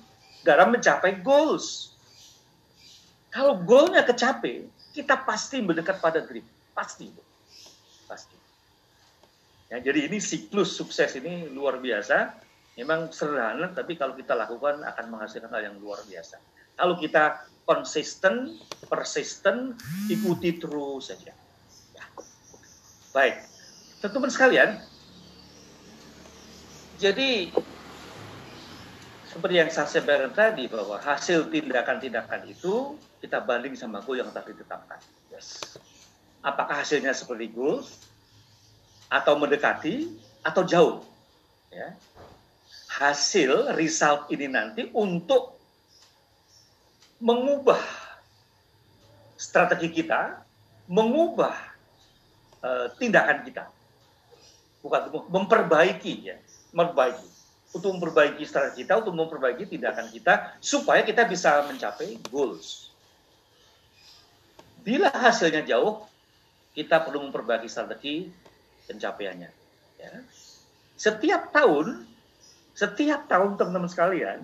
dalam 0.48 0.72
mencapai 0.72 1.20
goals. 1.20 1.92
Kalau 3.34 3.60
goalnya 3.60 4.06
kecapai, 4.06 4.70
kita 4.94 5.20
pasti 5.26 5.60
mendekat 5.60 6.00
pada 6.00 6.22
dream, 6.24 6.46
pasti, 6.72 7.10
pasti. 8.08 8.38
Ya, 9.74 9.82
jadi 9.82 10.06
ini 10.06 10.22
siklus 10.22 10.78
sukses 10.78 11.18
ini 11.18 11.50
luar 11.50 11.82
biasa. 11.82 12.40
Memang 12.78 13.10
sederhana, 13.10 13.70
tapi 13.74 13.98
kalau 13.98 14.14
kita 14.18 14.34
lakukan 14.38 14.82
akan 14.82 15.06
menghasilkan 15.10 15.50
hal 15.50 15.74
yang 15.74 15.78
luar 15.82 16.02
biasa. 16.06 16.38
Kalau 16.74 16.96
kita 16.98 17.46
konsisten, 17.64 18.60
persisten, 18.90 19.78
ikuti 20.12 20.60
terus 20.60 21.14
saja. 21.14 21.32
Ya. 21.96 22.06
Baik, 23.16 23.36
teman-teman 24.04 24.32
sekalian, 24.34 24.70
jadi 27.00 27.52
seperti 29.34 29.56
yang 29.58 29.70
saya 29.74 29.90
sampaikan 29.90 30.30
tadi 30.30 30.70
bahwa 30.70 31.02
hasil 31.02 31.50
tindakan-tindakan 31.50 32.46
itu 32.46 33.00
kita 33.18 33.42
banding 33.42 33.74
sama 33.74 34.04
goal 34.06 34.22
yang 34.22 34.30
tadi 34.30 34.54
ditetapkan. 34.54 35.02
Yes. 35.34 35.80
Apakah 36.46 36.84
hasilnya 36.86 37.16
seperti 37.18 37.50
goal 37.50 37.82
atau 39.10 39.34
mendekati 39.40 40.12
atau 40.46 40.62
jauh? 40.68 40.98
Ya. 41.74 41.98
Hasil 42.94 43.74
result 43.74 44.30
ini 44.30 44.46
nanti 44.46 44.92
untuk 44.94 45.58
mengubah 47.24 47.80
strategi 49.40 50.04
kita, 50.04 50.44
mengubah 50.92 51.56
uh, 52.60 52.88
tindakan 53.00 53.48
kita, 53.48 53.72
bukan 54.84 55.08
memperbaiki 55.32 56.14
ya, 56.28 56.36
memperbaiki 56.76 57.28
untuk 57.72 57.96
memperbaiki 57.96 58.44
strategi 58.44 58.84
kita, 58.84 59.00
untuk 59.00 59.16
memperbaiki 59.16 59.72
tindakan 59.72 60.12
kita 60.12 60.60
supaya 60.60 61.02
kita 61.08 61.24
bisa 61.24 61.64
mencapai 61.64 62.20
goals. 62.28 62.92
Bila 64.84 65.08
hasilnya 65.16 65.64
jauh, 65.64 66.04
kita 66.76 67.00
perlu 67.08 67.24
memperbaiki 67.32 67.72
strategi 67.72 68.28
pencapaiannya. 68.84 69.50
Ya. 70.04 70.14
Setiap 71.00 71.56
tahun, 71.56 72.04
setiap 72.76 73.32
tahun 73.32 73.56
teman-teman 73.56 73.88
sekalian, 73.88 74.44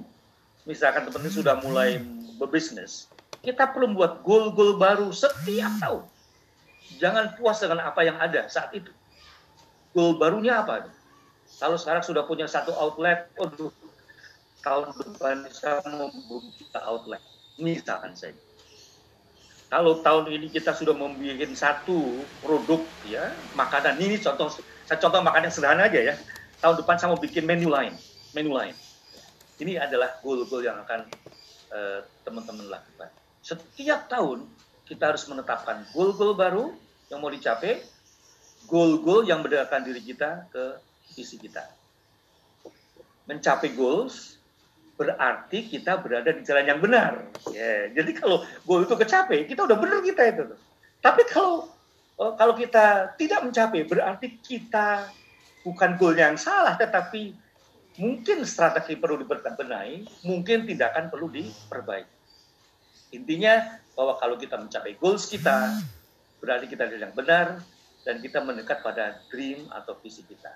misalkan 0.63 1.11
teman-teman 1.11 1.35
sudah 1.35 1.59
mulai 1.59 1.99
berbisnis, 2.39 3.11
kita 3.43 3.67
perlu 3.69 3.91
membuat 3.91 4.23
goal-goal 4.23 4.79
baru 4.79 5.11
setiap 5.11 5.75
tahun. 5.83 6.03
Jangan 6.97 7.35
puas 7.37 7.59
dengan 7.61 7.85
apa 7.85 8.01
yang 8.01 8.17
ada 8.17 8.47
saat 8.49 8.71
itu. 8.73 8.89
Goal 9.93 10.17
barunya 10.17 10.63
apa? 10.63 10.89
Kalau 11.59 11.75
sekarang 11.75 12.01
sudah 12.01 12.23
punya 12.23 12.47
satu 12.47 12.71
outlet, 12.79 13.27
aduh, 13.35 13.73
tahun 14.63 14.95
depan 14.95 15.45
bisa 15.47 15.83
membuka 15.87 16.79
outlet. 16.87 17.21
Misalkan 17.59 18.15
saja. 18.15 18.39
Kalau 19.69 20.01
tahun 20.01 20.33
ini 20.33 20.49
kita 20.49 20.73
sudah 20.73 20.97
membuat 20.97 21.53
satu 21.53 22.25
produk 22.41 22.81
ya 23.05 23.29
makanan 23.53 24.01
ini 24.01 24.17
contoh 24.17 24.49
saya 24.89 24.97
contoh 24.97 25.21
makanan 25.21 25.53
sederhana 25.53 25.85
aja 25.85 26.01
ya. 26.01 26.15
Tahun 26.57 26.75
depan 26.81 26.97
saya 26.97 27.13
mau 27.13 27.21
bikin 27.21 27.45
menu 27.45 27.69
lain, 27.69 27.93
menu 28.33 28.57
lain. 28.57 28.73
Ini 29.61 29.77
adalah 29.77 30.17
goal-goal 30.25 30.65
yang 30.65 30.81
akan 30.81 31.05
teman-teman 32.25 32.65
uh, 32.65 32.71
lakukan. 32.79 33.09
Setiap 33.45 34.09
tahun 34.09 34.45
kita 34.89 35.13
harus 35.13 35.23
menetapkan 35.29 35.85
goal-goal 35.93 36.33
baru 36.33 36.73
yang 37.13 37.21
mau 37.21 37.29
dicapai, 37.29 37.81
goal-goal 38.65 39.25
yang 39.25 39.45
berdasarkan 39.45 39.85
diri 39.85 40.01
kita 40.01 40.49
ke 40.49 40.81
visi 41.13 41.37
kita. 41.37 41.65
Mencapai 43.29 43.73
goals 43.77 44.39
berarti 44.99 45.71
kita 45.71 45.95
berada 46.03 46.27
di 46.33 46.43
jalan 46.43 46.65
yang 46.67 46.79
benar. 46.83 47.23
Yeah. 47.55 47.95
Jadi 47.95 48.11
kalau 48.19 48.43
goal 48.67 48.83
itu 48.83 48.99
kecapai, 48.99 49.47
kita 49.47 49.63
udah 49.63 49.77
benar 49.79 50.03
kita 50.03 50.23
itu. 50.27 50.45
Tapi 50.99 51.23
kalau 51.31 51.71
eh, 52.19 52.33
kalau 52.35 52.53
kita 52.57 53.15
tidak 53.15 53.39
mencapai, 53.47 53.87
berarti 53.87 54.35
kita 54.43 55.07
bukan 55.63 55.95
goal 55.95 56.17
yang 56.17 56.35
salah, 56.35 56.75
tetapi 56.75 57.31
mungkin 57.99 58.47
strategi 58.47 58.95
perlu 58.95 59.19
diperbenahi, 59.21 60.23
mungkin 60.23 60.63
tindakan 60.63 61.11
perlu 61.11 61.27
diperbaiki. 61.27 62.15
Intinya 63.19 63.79
bahwa 63.93 64.15
kalau 64.15 64.39
kita 64.39 64.55
mencapai 64.55 64.95
goals 64.95 65.27
kita, 65.27 65.75
berarti 66.39 66.71
kita 66.71 66.87
yang 66.87 67.11
benar 67.11 67.59
dan 68.07 68.23
kita 68.23 68.39
mendekat 68.39 68.79
pada 68.79 69.19
dream 69.27 69.67
atau 69.75 69.99
visi 69.99 70.23
kita. 70.23 70.55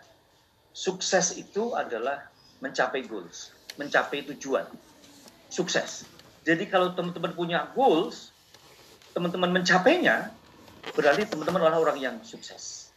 Sukses 0.71 1.35
itu 1.35 1.75
adalah 1.75 2.31
mencapai 2.63 3.03
goals, 3.05 3.51
mencapai 3.75 4.23
tujuan. 4.33 4.65
Sukses. 5.51 6.07
Jadi 6.47 6.65
kalau 6.71 6.95
teman-teman 6.95 7.35
punya 7.35 7.59
goals, 7.75 8.31
teman-teman 9.11 9.51
mencapainya, 9.51 10.31
berarti 10.95 11.27
teman-teman 11.27 11.61
adalah 11.67 11.91
orang 11.91 11.99
yang 11.99 12.15
sukses. 12.23 12.89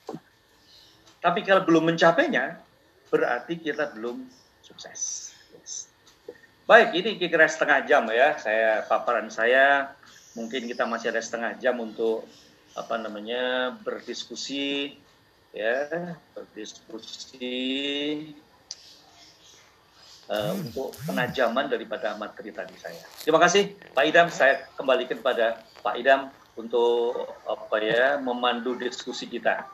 Tapi 1.20 1.42
kalau 1.42 1.66
belum 1.66 1.90
mencapainya, 1.90 2.65
berarti 3.10 3.58
kita 3.60 3.94
belum 3.94 4.26
sukses. 4.62 5.32
Yes. 5.54 5.86
Baik, 6.66 6.98
ini 6.98 7.14
kira-kira 7.14 7.46
setengah 7.46 7.78
jam 7.86 8.02
ya. 8.10 8.34
Saya 8.42 8.82
paparan 8.90 9.30
saya 9.30 9.94
mungkin 10.34 10.66
kita 10.66 10.84
masih 10.84 11.14
ada 11.14 11.22
setengah 11.22 11.54
jam 11.62 11.78
untuk 11.78 12.26
apa 12.76 13.00
namanya 13.00 13.72
berdiskusi 13.80 14.92
ya 15.56 16.12
berdiskusi 16.36 17.56
uh, 20.28 20.52
untuk 20.52 20.92
penajaman 21.08 21.72
daripada 21.72 22.12
materi 22.20 22.52
tadi 22.52 22.76
saya. 22.76 23.00
Terima 23.24 23.40
kasih 23.40 23.72
Pak 23.96 24.04
Idam. 24.04 24.28
Saya 24.28 24.68
kembalikan 24.76 25.22
pada 25.24 25.64
Pak 25.80 25.96
Idam 25.96 26.28
untuk 26.58 27.30
apa 27.48 27.76
ya 27.80 28.20
memandu 28.20 28.76
diskusi 28.76 29.24
kita. 29.30 29.64